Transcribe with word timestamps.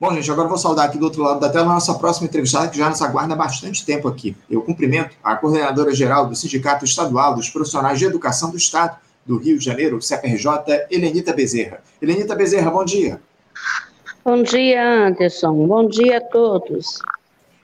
Bom, 0.00 0.14
gente, 0.14 0.30
agora 0.30 0.48
vou 0.48 0.56
saudar 0.56 0.86
aqui 0.86 0.96
do 0.96 1.04
outro 1.04 1.22
lado 1.22 1.40
da 1.40 1.50
tela 1.50 1.66
a 1.66 1.74
nossa 1.74 1.92
próxima 1.92 2.26
entrevistada, 2.26 2.68
que 2.68 2.78
já 2.78 2.88
nos 2.88 3.02
aguarda 3.02 3.34
há 3.34 3.36
bastante 3.36 3.84
tempo 3.84 4.08
aqui. 4.08 4.34
Eu 4.48 4.62
cumprimento 4.62 5.14
a 5.22 5.36
coordenadora 5.36 5.94
geral 5.94 6.26
do 6.26 6.34
Sindicato 6.34 6.86
Estadual 6.86 7.34
dos 7.34 7.50
Profissionais 7.50 7.98
de 7.98 8.06
Educação 8.06 8.50
do 8.50 8.56
Estado 8.56 8.96
do 9.26 9.36
Rio 9.36 9.58
de 9.58 9.64
Janeiro, 9.66 10.00
CPRJ, 10.00 10.86
Helenita 10.90 11.34
Bezerra. 11.34 11.82
Helenita 12.00 12.34
Bezerra, 12.34 12.70
bom 12.70 12.82
dia. 12.82 13.20
Bom 14.24 14.42
dia, 14.42 15.06
Anderson. 15.06 15.66
Bom 15.66 15.86
dia 15.86 16.16
a 16.16 16.22
todos. 16.22 16.98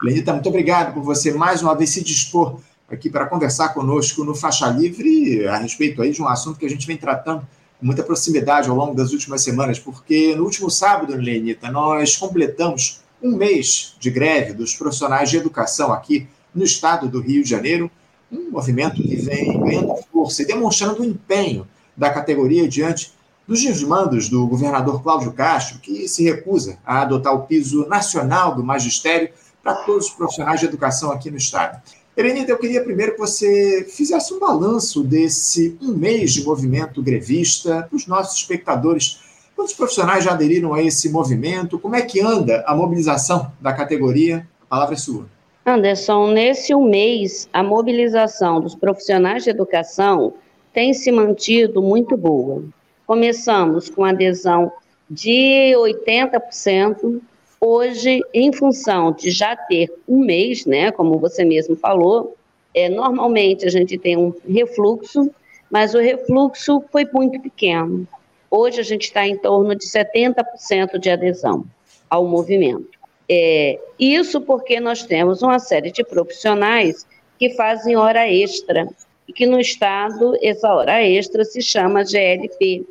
Helenita, 0.02 0.34
muito 0.34 0.50
obrigado 0.50 0.92
por 0.92 1.02
você 1.02 1.32
mais 1.32 1.62
uma 1.62 1.74
vez 1.74 1.88
se 1.88 2.04
dispor 2.04 2.60
aqui 2.86 3.08
para 3.08 3.24
conversar 3.24 3.70
conosco 3.70 4.22
no 4.24 4.34
Faixa 4.34 4.66
Livre 4.66 5.48
a 5.48 5.56
respeito 5.56 6.02
aí 6.02 6.10
de 6.10 6.20
um 6.20 6.28
assunto 6.28 6.58
que 6.58 6.66
a 6.66 6.70
gente 6.70 6.86
vem 6.86 6.98
tratando 6.98 7.48
muita 7.80 8.02
proximidade 8.02 8.68
ao 8.68 8.76
longo 8.76 8.94
das 8.94 9.12
últimas 9.12 9.42
semanas, 9.42 9.78
porque 9.78 10.34
no 10.34 10.44
último 10.44 10.70
sábado, 10.70 11.14
Lenita, 11.14 11.70
nós 11.70 12.16
completamos 12.16 13.00
um 13.22 13.36
mês 13.36 13.94
de 13.98 14.10
greve 14.10 14.52
dos 14.52 14.74
profissionais 14.74 15.30
de 15.30 15.36
educação 15.36 15.92
aqui 15.92 16.28
no 16.54 16.64
estado 16.64 17.08
do 17.08 17.20
Rio 17.20 17.42
de 17.42 17.50
Janeiro, 17.50 17.90
um 18.30 18.50
movimento 18.50 19.02
que 19.02 19.16
vem 19.16 19.60
ganhando 19.60 19.94
força 20.12 20.42
e 20.42 20.46
demonstrando 20.46 21.02
o 21.02 21.04
empenho 21.04 21.66
da 21.96 22.10
categoria 22.10 22.68
diante 22.68 23.12
dos 23.46 23.62
desmandos 23.62 24.28
do 24.28 24.46
governador 24.46 25.02
Cláudio 25.02 25.32
Castro, 25.32 25.78
que 25.78 26.08
se 26.08 26.24
recusa 26.24 26.78
a 26.84 27.02
adotar 27.02 27.34
o 27.34 27.46
piso 27.46 27.86
nacional 27.86 28.54
do 28.54 28.64
magistério 28.64 29.30
para 29.62 29.74
todos 29.74 30.06
os 30.06 30.12
profissionais 30.12 30.60
de 30.60 30.66
educação 30.66 31.12
aqui 31.12 31.30
no 31.30 31.36
estado. 31.36 31.80
Elenita, 32.16 32.50
eu 32.50 32.56
queria 32.56 32.82
primeiro 32.82 33.12
que 33.12 33.18
você 33.18 33.86
fizesse 33.90 34.32
um 34.32 34.38
balanço 34.38 35.04
desse 35.04 35.76
um 35.82 35.92
mês 35.92 36.32
de 36.32 36.42
movimento 36.42 37.02
grevista 37.02 37.82
para 37.82 37.94
os 37.94 38.06
nossos 38.06 38.40
espectadores. 38.40 39.20
Quantos 39.54 39.74
profissionais 39.74 40.24
já 40.24 40.32
aderiram 40.32 40.72
a 40.72 40.82
esse 40.82 41.10
movimento? 41.10 41.78
Como 41.78 41.94
é 41.94 42.00
que 42.00 42.22
anda 42.22 42.64
a 42.66 42.74
mobilização 42.74 43.52
da 43.60 43.74
categoria? 43.74 44.48
A 44.62 44.66
palavra 44.66 44.94
é 44.94 44.98
sua. 44.98 45.26
Anderson, 45.66 46.28
nesse 46.28 46.74
um 46.74 46.88
mês, 46.88 47.50
a 47.52 47.62
mobilização 47.62 48.62
dos 48.62 48.74
profissionais 48.74 49.44
de 49.44 49.50
educação 49.50 50.32
tem 50.72 50.94
se 50.94 51.12
mantido 51.12 51.82
muito 51.82 52.16
boa. 52.16 52.64
Começamos 53.06 53.90
com 53.90 54.02
adesão 54.02 54.72
de 55.10 55.74
80%, 55.76 57.20
Hoje, 57.68 58.20
em 58.32 58.52
função 58.52 59.10
de 59.10 59.28
já 59.32 59.56
ter 59.56 59.92
um 60.06 60.18
mês, 60.24 60.64
né, 60.66 60.92
como 60.92 61.18
você 61.18 61.44
mesmo 61.44 61.74
falou, 61.74 62.36
é, 62.72 62.88
normalmente 62.88 63.66
a 63.66 63.68
gente 63.68 63.98
tem 63.98 64.16
um 64.16 64.32
refluxo, 64.48 65.28
mas 65.68 65.92
o 65.92 65.98
refluxo 65.98 66.80
foi 66.92 67.04
muito 67.12 67.40
pequeno. 67.40 68.06
Hoje 68.48 68.78
a 68.78 68.84
gente 68.84 69.06
está 69.06 69.26
em 69.26 69.36
torno 69.36 69.74
de 69.74 69.84
70% 69.84 70.96
de 70.96 71.10
adesão 71.10 71.64
ao 72.08 72.24
movimento. 72.24 72.88
É, 73.28 73.80
isso 73.98 74.40
porque 74.40 74.78
nós 74.78 75.02
temos 75.02 75.42
uma 75.42 75.58
série 75.58 75.90
de 75.90 76.04
profissionais 76.04 77.04
que 77.36 77.50
fazem 77.50 77.96
hora 77.96 78.30
extra, 78.30 78.86
e 79.26 79.32
que 79.32 79.44
no 79.44 79.58
Estado 79.58 80.38
essa 80.40 80.72
hora 80.72 81.02
extra 81.02 81.44
se 81.44 81.60
chama 81.60 82.04
GLP, 82.04 82.86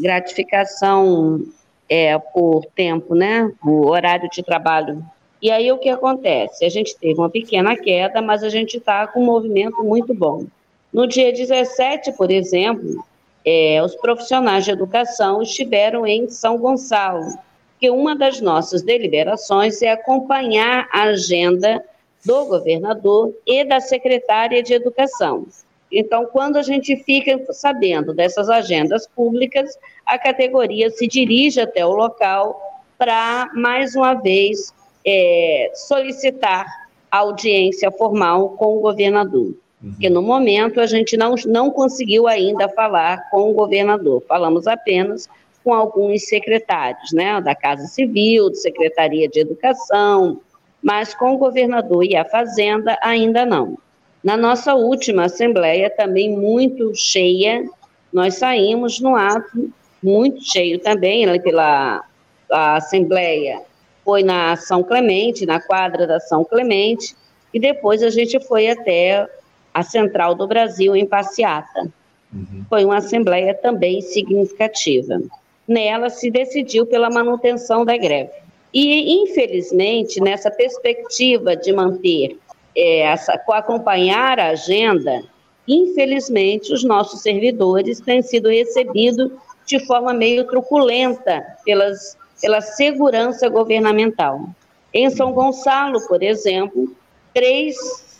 gratificação 0.00 1.46
é, 1.94 2.18
por 2.18 2.64
tempo, 2.74 3.14
né? 3.14 3.52
O 3.62 3.86
horário 3.86 4.26
de 4.30 4.42
trabalho. 4.42 5.04
E 5.42 5.50
aí 5.50 5.70
o 5.70 5.76
que 5.76 5.90
acontece? 5.90 6.64
A 6.64 6.70
gente 6.70 6.96
teve 6.96 7.20
uma 7.20 7.28
pequena 7.28 7.76
queda, 7.76 8.22
mas 8.22 8.42
a 8.42 8.48
gente 8.48 8.78
está 8.78 9.06
com 9.06 9.20
um 9.20 9.26
movimento 9.26 9.84
muito 9.84 10.14
bom. 10.14 10.46
No 10.90 11.06
dia 11.06 11.30
17, 11.30 12.12
por 12.12 12.30
exemplo, 12.30 13.04
é, 13.44 13.82
os 13.84 13.94
profissionais 13.94 14.64
de 14.64 14.70
educação 14.70 15.42
estiveram 15.42 16.06
em 16.06 16.30
São 16.30 16.56
Gonçalo, 16.56 17.36
que 17.78 17.90
uma 17.90 18.16
das 18.16 18.40
nossas 18.40 18.80
deliberações 18.80 19.82
é 19.82 19.90
acompanhar 19.90 20.88
a 20.90 21.02
agenda 21.02 21.84
do 22.24 22.46
governador 22.46 23.34
e 23.46 23.64
da 23.64 23.80
secretária 23.80 24.62
de 24.62 24.72
educação. 24.72 25.44
Então, 25.92 26.26
quando 26.26 26.56
a 26.56 26.62
gente 26.62 26.96
fica 27.04 27.38
sabendo 27.52 28.14
dessas 28.14 28.48
agendas 28.48 29.06
públicas, 29.06 29.78
a 30.06 30.18
categoria 30.18 30.90
se 30.90 31.06
dirige 31.06 31.60
até 31.60 31.84
o 31.84 31.92
local 31.92 32.60
para, 32.96 33.50
mais 33.54 33.94
uma 33.94 34.14
vez, 34.14 34.72
é, 35.06 35.70
solicitar 35.74 36.66
audiência 37.10 37.90
formal 37.90 38.50
com 38.50 38.78
o 38.78 38.80
governador. 38.80 39.54
Uhum. 39.82 39.90
Porque 39.90 40.08
no 40.08 40.22
momento 40.22 40.80
a 40.80 40.86
gente 40.86 41.16
não, 41.16 41.34
não 41.46 41.70
conseguiu 41.70 42.26
ainda 42.26 42.68
falar 42.70 43.28
com 43.30 43.50
o 43.50 43.54
governador, 43.54 44.22
falamos 44.26 44.66
apenas 44.66 45.28
com 45.62 45.74
alguns 45.74 46.26
secretários, 46.26 47.12
né, 47.12 47.40
da 47.40 47.54
Casa 47.54 47.86
Civil, 47.86 48.48
da 48.48 48.56
Secretaria 48.56 49.28
de 49.28 49.40
Educação, 49.40 50.40
mas 50.82 51.14
com 51.14 51.34
o 51.34 51.38
governador 51.38 52.04
e 52.04 52.16
a 52.16 52.24
Fazenda 52.24 52.98
ainda 53.02 53.44
não. 53.46 53.78
Na 54.22 54.36
nossa 54.36 54.74
última 54.74 55.24
assembleia, 55.24 55.90
também 55.90 56.30
muito 56.30 56.94
cheia, 56.94 57.64
nós 58.12 58.34
saímos 58.34 59.00
no 59.00 59.16
ato 59.16 59.72
muito 60.02 60.44
cheio 60.44 60.78
também, 60.78 61.26
né, 61.26 61.38
pela 61.38 62.04
assembleia, 62.50 63.62
foi 64.04 64.22
na 64.22 64.56
São 64.56 64.82
Clemente, 64.82 65.46
na 65.46 65.60
quadra 65.60 66.06
da 66.06 66.20
São 66.20 66.44
Clemente, 66.44 67.16
e 67.54 67.60
depois 67.60 68.02
a 68.02 68.10
gente 68.10 68.38
foi 68.46 68.68
até 68.68 69.28
a 69.72 69.82
Central 69.82 70.34
do 70.34 70.46
Brasil, 70.46 70.94
em 70.94 71.06
Passeata. 71.06 71.88
Uhum. 72.32 72.64
Foi 72.68 72.84
uma 72.84 72.98
assembleia 72.98 73.54
também 73.54 74.00
significativa. 74.00 75.20
Nela 75.66 76.10
se 76.10 76.30
decidiu 76.30 76.84
pela 76.84 77.08
manutenção 77.08 77.84
da 77.84 77.96
greve. 77.96 78.30
E, 78.74 79.22
infelizmente, 79.22 80.20
nessa 80.20 80.50
perspectiva 80.50 81.54
de 81.54 81.72
manter 81.72 82.38
é, 82.76 83.12
acompanhar 83.48 84.38
a 84.38 84.50
agenda, 84.50 85.22
infelizmente, 85.66 86.72
os 86.72 86.82
nossos 86.84 87.20
servidores 87.20 88.00
têm 88.00 88.22
sido 88.22 88.48
recebidos 88.48 89.30
de 89.66 89.84
forma 89.86 90.12
meio 90.12 90.46
truculenta 90.46 91.44
pelas, 91.64 92.16
pela 92.40 92.60
segurança 92.60 93.48
governamental. 93.48 94.48
Em 94.92 95.08
São 95.10 95.32
Gonçalo, 95.32 96.06
por 96.06 96.22
exemplo, 96.22 96.94
três 97.32 97.76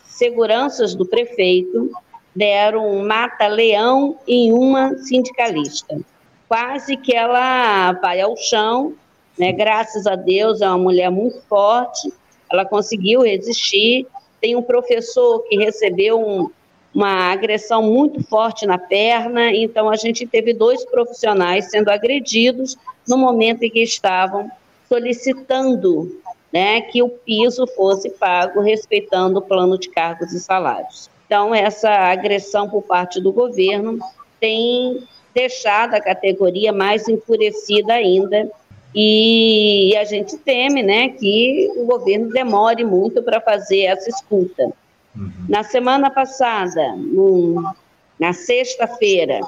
seguranças 0.06 0.94
do 0.94 1.04
prefeito 1.04 1.90
deram 2.34 2.86
um 2.86 3.06
mata-leão 3.06 4.16
em 4.26 4.52
uma 4.52 4.96
sindicalista. 4.98 6.00
Quase 6.48 6.96
que 6.96 7.14
ela 7.14 7.92
vai 7.94 8.20
ao 8.20 8.36
chão, 8.36 8.94
né? 9.38 9.52
graças 9.52 10.06
a 10.06 10.14
Deus, 10.14 10.60
é 10.60 10.68
uma 10.68 10.78
mulher 10.78 11.10
muito 11.10 11.40
forte, 11.48 12.12
ela 12.50 12.64
conseguiu 12.64 13.22
resistir 13.22 14.06
tem 14.42 14.56
um 14.56 14.62
professor 14.62 15.44
que 15.44 15.56
recebeu 15.56 16.20
um, 16.20 16.50
uma 16.92 17.30
agressão 17.30 17.80
muito 17.80 18.22
forte 18.24 18.66
na 18.66 18.76
perna, 18.76 19.52
então 19.52 19.88
a 19.88 19.94
gente 19.94 20.26
teve 20.26 20.52
dois 20.52 20.84
profissionais 20.84 21.70
sendo 21.70 21.88
agredidos 21.88 22.76
no 23.08 23.16
momento 23.16 23.62
em 23.62 23.70
que 23.70 23.80
estavam 23.80 24.50
solicitando 24.88 26.20
né, 26.52 26.80
que 26.82 27.02
o 27.02 27.08
piso 27.08 27.66
fosse 27.68 28.10
pago 28.10 28.60
respeitando 28.60 29.38
o 29.38 29.42
plano 29.42 29.78
de 29.78 29.88
cargos 29.88 30.32
e 30.32 30.40
salários. 30.40 31.08
Então, 31.24 31.54
essa 31.54 31.88
agressão 31.88 32.68
por 32.68 32.82
parte 32.82 33.20
do 33.20 33.32
governo 33.32 33.98
tem 34.40 35.06
deixado 35.32 35.94
a 35.94 36.00
categoria 36.00 36.72
mais 36.72 37.08
enfurecida 37.08 37.94
ainda 37.94 38.50
e 38.94 39.96
a 39.96 40.04
gente 40.04 40.36
teme 40.38 40.82
né, 40.82 41.08
que 41.08 41.70
o 41.76 41.86
governo 41.86 42.28
demore 42.30 42.84
muito 42.84 43.22
para 43.22 43.40
fazer 43.40 43.84
essa 43.84 44.08
escuta. 44.08 44.72
Uhum. 45.16 45.30
Na 45.48 45.62
semana 45.62 46.10
passada, 46.10 46.94
no, 46.96 47.74
na 48.18 48.32
sexta-feira, 48.32 49.40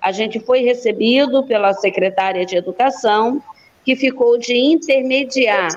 a 0.00 0.12
gente 0.12 0.38
foi 0.40 0.60
recebido 0.60 1.44
pela 1.44 1.72
secretária 1.74 2.44
de 2.44 2.56
Educação, 2.56 3.42
que 3.84 3.96
ficou 3.96 4.38
de 4.38 4.56
intermediar 4.56 5.68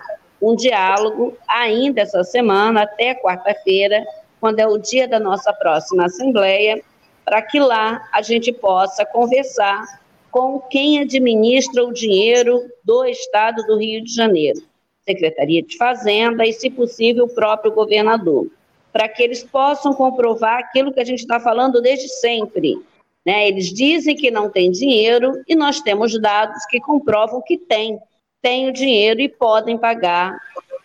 um 0.42 0.56
diálogo 0.56 1.38
ainda 1.48 2.02
essa 2.02 2.24
semana, 2.24 2.84
até 2.84 3.16
quarta-feira, 3.16 4.06
quando 4.42 4.60
é 4.60 4.68
o 4.68 4.78
dia 4.78 5.08
da 5.08 5.20
nossa 5.20 5.54
próxima 5.54 6.06
Assembleia, 6.06 6.82
para 7.24 7.42
que 7.42 7.60
lá 7.60 8.08
a 8.12 8.22
gente 8.22 8.52
possa 8.52 9.06
conversar 9.06 10.03
com 10.34 10.60
quem 10.60 11.00
administra 11.00 11.86
o 11.86 11.94
dinheiro 11.94 12.60
do 12.84 13.06
Estado 13.06 13.62
do 13.68 13.78
Rio 13.78 14.04
de 14.04 14.12
Janeiro, 14.12 14.64
Secretaria 15.06 15.62
de 15.62 15.78
Fazenda 15.78 16.44
e, 16.44 16.52
se 16.52 16.72
possível, 16.72 17.26
o 17.26 17.34
próprio 17.36 17.72
governador, 17.72 18.48
para 18.92 19.08
que 19.08 19.22
eles 19.22 19.44
possam 19.44 19.94
comprovar 19.94 20.58
aquilo 20.58 20.92
que 20.92 21.00
a 21.00 21.06
gente 21.06 21.20
está 21.20 21.40
falando 21.40 21.80
desde 21.84 22.10
sempre. 22.10 22.82
Né? 23.24 23.48
Eles 23.48 23.72
dizem 23.72 24.16
que 24.16 24.32
não 24.32 24.50
tem 24.50 24.72
dinheiro 24.72 25.40
e 25.48 25.56
nós 25.56 25.82
temos 25.82 26.20
dados 26.20 26.66
que 26.66 26.80
comprovam 26.80 27.40
que 27.40 27.56
tem, 27.56 28.00
tem 28.42 28.68
o 28.68 28.74
dinheiro 28.74 29.22
e 29.22 29.30
podem 29.30 29.78
pagar 29.78 30.36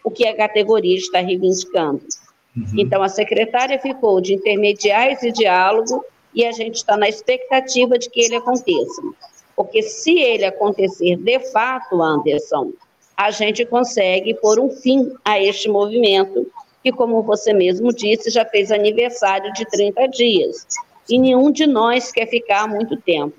o 0.04 0.10
que 0.10 0.28
a 0.28 0.36
categoria 0.36 0.98
está 0.98 1.20
reivindicando. 1.20 2.02
Uhum. 2.54 2.66
Então, 2.76 3.02
a 3.02 3.08
secretária 3.08 3.78
ficou 3.78 4.20
de 4.20 4.34
intermediar 4.34 5.10
esse 5.10 5.32
diálogo 5.32 6.04
e 6.34 6.44
a 6.44 6.52
gente 6.52 6.74
está 6.74 6.98
na 6.98 7.08
expectativa 7.08 7.98
de 7.98 8.10
que 8.10 8.20
ele 8.20 8.36
aconteça. 8.36 9.02
Porque 9.58 9.82
se 9.82 10.16
ele 10.20 10.44
acontecer 10.44 11.16
de 11.16 11.40
fato, 11.50 12.00
Anderson, 12.00 12.70
a 13.16 13.32
gente 13.32 13.66
consegue 13.66 14.32
pôr 14.34 14.60
um 14.60 14.70
fim 14.70 15.12
a 15.24 15.42
este 15.42 15.68
movimento, 15.68 16.46
que, 16.80 16.92
como 16.92 17.24
você 17.24 17.52
mesmo 17.52 17.92
disse, 17.92 18.30
já 18.30 18.44
fez 18.44 18.70
aniversário 18.70 19.52
de 19.52 19.64
30 19.64 20.06
dias. 20.10 20.64
E 21.10 21.18
nenhum 21.18 21.50
de 21.50 21.66
nós 21.66 22.12
quer 22.12 22.28
ficar 22.28 22.68
muito 22.68 22.96
tempo. 22.98 23.34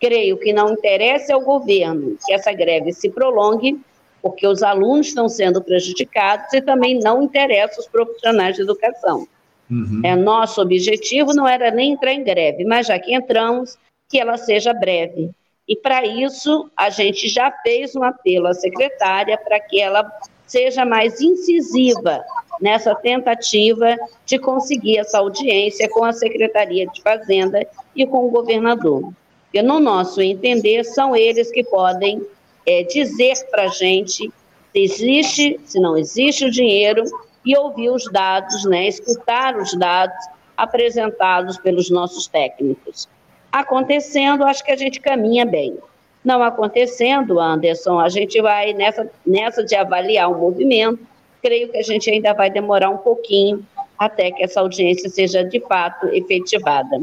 Creio 0.00 0.36
que 0.38 0.52
não 0.52 0.72
interessa 0.72 1.34
ao 1.34 1.40
governo 1.40 2.18
que 2.26 2.32
essa 2.32 2.52
greve 2.52 2.92
se 2.92 3.08
prolongue, 3.08 3.80
porque 4.20 4.48
os 4.48 4.60
alunos 4.60 5.06
estão 5.06 5.28
sendo 5.28 5.62
prejudicados 5.62 6.52
e 6.52 6.60
também 6.60 6.98
não 6.98 7.22
interessa 7.22 7.80
os 7.80 7.86
profissionais 7.86 8.56
de 8.56 8.62
educação. 8.62 9.28
Uhum. 9.70 10.00
É, 10.02 10.16
nosso 10.16 10.60
objetivo 10.60 11.32
não 11.32 11.46
era 11.46 11.70
nem 11.70 11.92
entrar 11.92 12.12
em 12.12 12.24
greve, 12.24 12.64
mas 12.64 12.88
já 12.88 12.98
que 12.98 13.14
entramos, 13.14 13.78
que 14.08 14.18
ela 14.18 14.36
seja 14.36 14.74
breve. 14.74 15.30
E 15.66 15.74
para 15.76 16.04
isso, 16.04 16.70
a 16.76 16.90
gente 16.90 17.28
já 17.28 17.50
fez 17.62 17.96
um 17.96 18.02
apelo 18.02 18.48
à 18.48 18.54
secretária 18.54 19.38
para 19.38 19.58
que 19.60 19.80
ela 19.80 20.10
seja 20.46 20.84
mais 20.84 21.20
incisiva 21.20 22.22
nessa 22.60 22.94
tentativa 22.94 23.96
de 24.26 24.38
conseguir 24.38 24.98
essa 24.98 25.18
audiência 25.18 25.88
com 25.88 26.04
a 26.04 26.12
Secretaria 26.12 26.86
de 26.86 27.02
Fazenda 27.02 27.66
e 27.96 28.06
com 28.06 28.26
o 28.26 28.30
governador. 28.30 29.12
Porque, 29.44 29.62
no 29.62 29.80
nosso 29.80 30.20
entender, 30.20 30.84
são 30.84 31.16
eles 31.16 31.50
que 31.50 31.64
podem 31.64 32.22
é, 32.66 32.82
dizer 32.82 33.34
para 33.50 33.64
a 33.64 33.68
gente 33.68 34.30
se 34.72 34.78
existe, 34.78 35.60
se 35.64 35.80
não 35.80 35.96
existe 35.96 36.44
o 36.44 36.50
dinheiro 36.50 37.04
e 37.44 37.56
ouvir 37.56 37.90
os 37.90 38.10
dados, 38.10 38.64
né, 38.64 38.88
escutar 38.88 39.56
os 39.56 39.72
dados 39.78 40.16
apresentados 40.56 41.58
pelos 41.58 41.90
nossos 41.90 42.26
técnicos. 42.26 43.08
Acontecendo, 43.54 44.42
acho 44.42 44.64
que 44.64 44.72
a 44.72 44.76
gente 44.76 44.98
caminha 44.98 45.46
bem. 45.46 45.78
Não 46.24 46.42
acontecendo, 46.42 47.38
Anderson, 47.38 48.00
a 48.00 48.08
gente 48.08 48.42
vai 48.42 48.72
nessa, 48.72 49.08
nessa 49.24 49.62
de 49.62 49.76
avaliar 49.76 50.28
o 50.28 50.36
movimento. 50.36 50.98
Creio 51.40 51.68
que 51.68 51.76
a 51.76 51.82
gente 51.82 52.10
ainda 52.10 52.34
vai 52.34 52.50
demorar 52.50 52.90
um 52.90 52.96
pouquinho 52.96 53.64
até 53.96 54.32
que 54.32 54.42
essa 54.42 54.58
audiência 54.58 55.08
seja 55.08 55.44
de 55.44 55.60
fato 55.60 56.08
efetivada. 56.08 57.00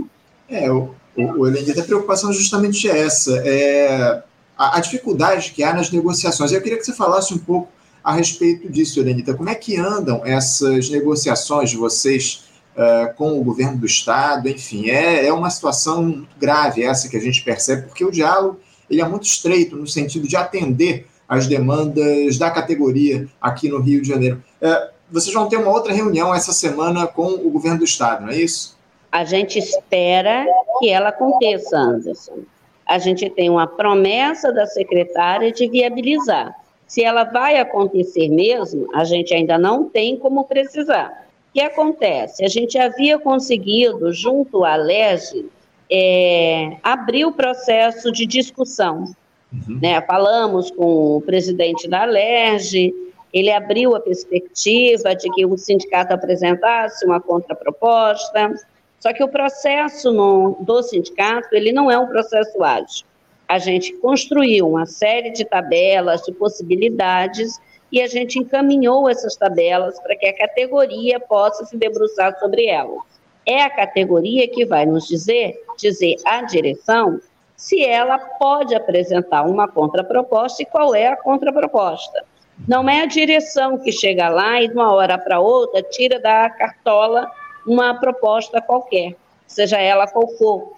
É, 0.50 0.70
o, 0.70 0.94
o, 1.16 1.46
a 1.46 1.84
preocupação 1.86 2.34
justamente 2.34 2.90
é 2.90 3.00
essa, 3.00 3.32
é 3.48 4.22
a, 4.58 4.76
a, 4.78 4.82
dificuldade 4.82 5.52
que 5.52 5.64
há 5.64 5.74
nas 5.74 5.90
negociações. 5.90 6.52
Eu 6.52 6.62
queria 6.62 6.78
que 6.78 6.84
você 6.84 6.94
falasse 6.94 7.34
um 7.34 7.38
pouco 7.38 7.70
a 8.04 8.12
respeito 8.12 8.70
disso, 8.70 9.00
Elenita. 9.00 9.34
Como 9.34 9.50
é 9.50 9.56
que 9.56 9.78
andam 9.78 10.22
essas 10.26 10.90
negociações 10.90 11.70
de 11.70 11.78
vocês 11.78 12.51
uh, 12.76 13.14
com 13.16 13.40
o 13.40 13.44
governo 13.44 13.78
do 13.78 13.86
Estado? 13.86 14.50
Enfim, 14.50 14.90
é, 14.90 15.26
é 15.26 15.34
uma 15.34 15.50
situação 15.50 16.26
grave 16.40 16.84
essa 16.84 17.10
que 17.10 17.18
a 17.18 17.22
gente 17.22 17.44
percebe, 17.44 17.84
porque 17.84 18.06
o 18.06 18.12
diálogo 18.12 18.60
ele 18.90 19.02
é 19.02 19.08
muito 19.08 19.24
estreito 19.24 19.76
no 19.76 19.88
sentido 19.88 20.28
de 20.28 20.36
atender 20.36 21.08
as 21.28 21.48
demandas 21.48 22.38
da 22.38 22.52
categoria 22.52 23.28
aqui 23.40 23.70
no 23.70 23.80
Rio 23.80 24.02
de 24.02 24.08
Janeiro. 24.08 24.44
Uh, 24.62 24.92
vocês 25.10 25.34
vão 25.34 25.48
ter 25.48 25.58
uma 25.58 25.72
outra 25.72 25.94
reunião 25.94 26.34
essa 26.34 26.54
semana 26.54 27.08
com 27.08 27.28
o 27.28 27.50
governo 27.50 27.80
do 27.80 27.86
Estado, 27.86 28.26
não 28.26 28.32
é 28.32 28.38
isso? 28.38 28.78
A 29.12 29.26
gente 29.26 29.60
espera 29.60 30.46
que 30.80 30.90
ela 30.90 31.10
aconteça, 31.10 31.78
Anderson. 31.78 32.40
A 32.88 32.98
gente 32.98 33.30
tem 33.30 33.50
uma 33.50 33.68
promessa 33.68 34.52
da 34.52 34.66
secretária 34.66 35.52
de 35.52 35.70
viabilizar. 35.70 36.54
Se 36.88 37.04
ela 37.04 37.24
vai 37.24 37.58
acontecer 37.58 38.30
mesmo, 38.30 38.88
a 38.94 39.06
gente 39.06 39.34
ainda 39.34 39.58
não 39.58 39.86
tem 39.86 40.18
como 40.18 40.44
precisar. 40.46 41.26
O 41.52 41.54
que 41.54 41.62
acontece? 41.62 42.46
A 42.46 42.48
gente 42.48 42.78
havia 42.78 43.20
conseguido, 43.20 44.14
junto 44.14 44.64
à 44.64 44.78
LEGE, 44.78 45.46
é, 45.92 46.78
abrir 46.82 47.26
o 47.26 47.34
processo 47.34 48.10
de 48.10 48.26
discussão. 48.26 49.04
Uhum. 49.52 49.80
Né? 49.82 50.02
Falamos 50.02 50.72
com 50.72 51.18
o 51.18 51.22
presidente 51.22 51.90
da 51.90 52.06
LERJ, 52.06 52.94
ele 53.34 53.52
abriu 53.52 53.94
a 53.94 54.00
perspectiva 54.00 55.14
de 55.14 55.30
que 55.32 55.46
o 55.46 55.58
sindicato 55.58 56.14
apresentasse 56.14 57.06
uma 57.06 57.20
contraproposta, 57.20 58.54
só 58.98 59.12
que 59.12 59.24
o 59.24 59.28
processo 59.28 60.14
no, 60.14 60.58
do 60.62 60.82
sindicato, 60.82 61.54
ele 61.54 61.74
não 61.74 61.92
é 61.92 62.00
um 62.00 62.08
processo 62.08 62.64
ágil 62.64 63.06
a 63.52 63.60
gente 63.60 63.92
construiu 63.98 64.70
uma 64.70 64.86
série 64.86 65.30
de 65.30 65.44
tabelas, 65.44 66.22
de 66.22 66.32
possibilidades, 66.32 67.60
e 67.92 68.02
a 68.02 68.08
gente 68.08 68.40
encaminhou 68.40 69.10
essas 69.10 69.36
tabelas 69.36 70.00
para 70.00 70.16
que 70.16 70.28
a 70.28 70.38
categoria 70.38 71.20
possa 71.20 71.66
se 71.66 71.78
debruçar 71.78 72.38
sobre 72.40 72.68
elas. 72.68 73.00
É 73.46 73.64
a 73.64 73.70
categoria 73.70 74.48
que 74.48 74.66
vai 74.66 74.86
nos 74.86 75.08
dizer, 75.08 75.62
dizer 75.78 76.16
à 76.26 76.42
direção, 76.44 77.20
se 77.56 77.84
ela 77.84 78.18
pode 78.18 78.74
apresentar 78.74 79.44
uma 79.44 79.68
contraproposta 79.68 80.64
e 80.64 80.66
qual 80.66 80.96
é 80.96 81.08
a 81.08 81.18
contraproposta. 81.18 82.24
Não 82.68 82.88
é 82.88 83.02
a 83.02 83.06
direção 83.06 83.78
que 83.78 83.92
chega 83.92 84.30
lá 84.30 84.62
e 84.62 84.68
de 84.68 84.74
uma 84.74 84.94
hora 84.94 85.18
para 85.18 85.40
outra 85.40 85.82
tira 85.82 86.20
da 86.20 86.50
cartola 86.50 87.30
uma 87.68 88.00
proposta 88.00 88.62
qualquer, 88.62 89.16
seja 89.48 89.80
ela 89.80 90.08
qual 90.08 90.28
for 90.38 90.72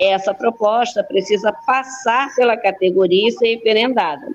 essa 0.00 0.32
proposta 0.32 1.04
precisa 1.04 1.52
passar 1.66 2.34
pela 2.34 2.56
categoria 2.56 3.28
e 3.28 3.32
ser 3.32 3.56
referendada. 3.56 4.28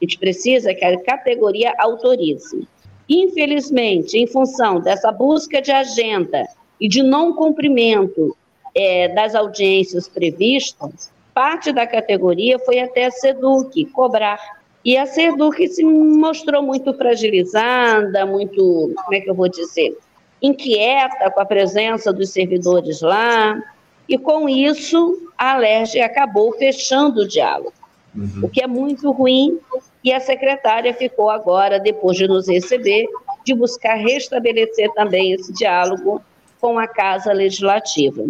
A 0.00 0.04
gente 0.04 0.18
precisa 0.18 0.72
que 0.74 0.84
a 0.84 1.00
categoria 1.02 1.74
autorize. 1.78 2.66
Infelizmente, 3.08 4.16
em 4.16 4.26
função 4.26 4.80
dessa 4.80 5.10
busca 5.10 5.60
de 5.60 5.72
agenda 5.72 6.46
e 6.80 6.88
de 6.88 7.02
não 7.02 7.34
cumprimento 7.34 8.36
é, 8.74 9.08
das 9.08 9.34
audiências 9.34 10.08
previstas, 10.08 11.10
parte 11.34 11.72
da 11.72 11.86
categoria 11.86 12.58
foi 12.58 12.80
até 12.80 13.06
a 13.06 13.10
SEDUC 13.10 13.86
cobrar. 13.86 14.60
E 14.84 14.96
a 14.96 15.06
SEDUC 15.06 15.68
se 15.68 15.84
mostrou 15.84 16.62
muito 16.62 16.94
fragilizada, 16.94 18.24
muito, 18.24 18.92
como 18.94 19.14
é 19.14 19.20
que 19.20 19.28
eu 19.28 19.34
vou 19.34 19.48
dizer, 19.48 19.96
inquieta 20.40 21.30
com 21.30 21.40
a 21.40 21.44
presença 21.44 22.12
dos 22.12 22.30
servidores 22.30 23.02
lá, 23.02 23.62
e 24.08 24.18
com 24.18 24.48
isso 24.48 25.30
a 25.36 25.52
Alerj 25.52 26.00
acabou 26.00 26.52
fechando 26.52 27.22
o 27.22 27.28
diálogo, 27.28 27.72
uhum. 28.14 28.40
o 28.42 28.48
que 28.48 28.62
é 28.62 28.66
muito 28.66 29.10
ruim. 29.10 29.58
E 30.02 30.12
a 30.12 30.20
secretária 30.20 30.94
ficou 30.94 31.28
agora, 31.28 31.78
depois 31.78 32.16
de 32.16 32.26
nos 32.26 32.48
receber, 32.48 33.06
de 33.44 33.54
buscar 33.54 33.94
restabelecer 33.94 34.90
também 34.94 35.32
esse 35.32 35.52
diálogo 35.52 36.22
com 36.60 36.78
a 36.78 36.86
Casa 36.86 37.32
Legislativa. 37.32 38.22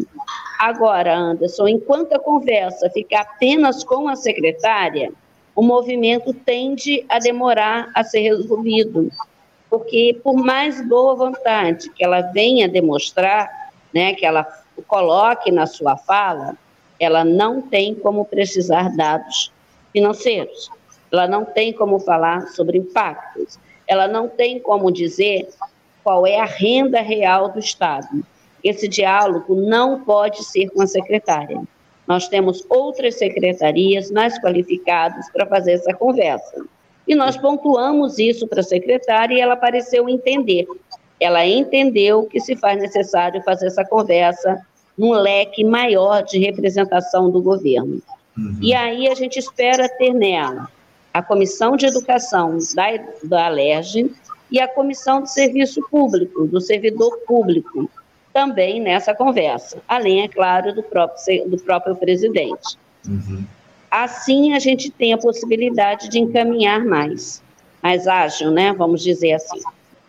Agora, 0.58 1.16
Anderson, 1.16 1.68
enquanto 1.68 2.12
a 2.12 2.18
conversa 2.18 2.90
fica 2.90 3.20
apenas 3.20 3.82
com 3.84 4.08
a 4.08 4.16
secretária, 4.16 5.12
o 5.54 5.62
movimento 5.62 6.32
tende 6.32 7.04
a 7.08 7.18
demorar 7.18 7.90
a 7.94 8.04
ser 8.04 8.20
resolvido, 8.20 9.10
porque 9.68 10.18
por 10.22 10.34
mais 10.34 10.86
boa 10.88 11.14
vontade 11.14 11.90
que 11.90 12.04
ela 12.04 12.20
venha 12.20 12.68
demonstrar, 12.68 13.50
né, 13.92 14.14
que 14.14 14.24
ela 14.24 14.46
coloque 14.86 15.50
na 15.50 15.66
sua 15.66 15.96
fala, 15.96 16.56
ela 16.98 17.24
não 17.24 17.60
tem 17.60 17.94
como 17.94 18.24
precisar 18.24 18.94
dados 18.96 19.52
financeiros, 19.92 20.70
ela 21.12 21.26
não 21.26 21.44
tem 21.44 21.72
como 21.72 21.98
falar 21.98 22.48
sobre 22.48 22.78
impactos, 22.78 23.58
ela 23.86 24.06
não 24.06 24.28
tem 24.28 24.60
como 24.60 24.92
dizer 24.92 25.48
qual 26.04 26.26
é 26.26 26.38
a 26.38 26.44
renda 26.44 27.00
real 27.00 27.48
do 27.48 27.58
Estado. 27.58 28.24
Esse 28.62 28.86
diálogo 28.86 29.54
não 29.54 30.00
pode 30.00 30.44
ser 30.44 30.68
com 30.70 30.82
a 30.82 30.86
secretária. 30.86 31.60
Nós 32.06 32.28
temos 32.28 32.64
outras 32.68 33.16
secretarias 33.16 34.10
mais 34.10 34.38
qualificadas 34.40 35.30
para 35.30 35.46
fazer 35.46 35.72
essa 35.72 35.92
conversa. 35.94 36.64
E 37.06 37.14
nós 37.14 37.36
pontuamos 37.36 38.18
isso 38.18 38.46
para 38.46 38.60
a 38.60 38.64
secretária 38.64 39.34
e 39.34 39.40
ela 39.40 39.56
pareceu 39.56 40.08
entender. 40.08 40.66
Ela 41.18 41.44
entendeu 41.46 42.24
que 42.24 42.40
se 42.40 42.56
faz 42.56 42.80
necessário 42.80 43.42
fazer 43.42 43.66
essa 43.66 43.84
conversa 43.84 44.64
num 44.96 45.12
leque 45.12 45.64
maior 45.64 46.22
de 46.22 46.38
representação 46.38 47.30
do 47.30 47.42
governo. 47.42 48.00
Uhum. 48.36 48.58
E 48.60 48.74
aí 48.74 49.08
a 49.08 49.14
gente 49.14 49.38
espera 49.38 49.88
ter 49.88 50.12
nela 50.12 50.68
a 51.12 51.22
Comissão 51.22 51.76
de 51.76 51.86
Educação 51.86 52.58
da, 52.74 52.84
da 53.24 53.46
Alerj 53.46 54.10
e 54.50 54.60
a 54.60 54.68
Comissão 54.68 55.22
de 55.22 55.32
Serviço 55.32 55.80
Público, 55.90 56.46
do 56.46 56.60
servidor 56.60 57.18
público, 57.26 57.90
também 58.32 58.80
nessa 58.80 59.14
conversa, 59.14 59.78
além, 59.88 60.22
é 60.22 60.28
claro, 60.28 60.74
do 60.74 60.82
próprio, 60.82 61.48
do 61.48 61.58
próprio 61.58 61.96
presidente. 61.96 62.78
Uhum. 63.06 63.44
Assim, 63.90 64.54
a 64.54 64.58
gente 64.58 64.90
tem 64.90 65.12
a 65.12 65.18
possibilidade 65.18 66.08
de 66.08 66.18
encaminhar 66.18 66.84
mais, 66.84 67.42
mais 67.82 68.06
ágil, 68.06 68.52
né? 68.52 68.72
Vamos 68.72 69.02
dizer 69.02 69.32
assim. 69.32 69.60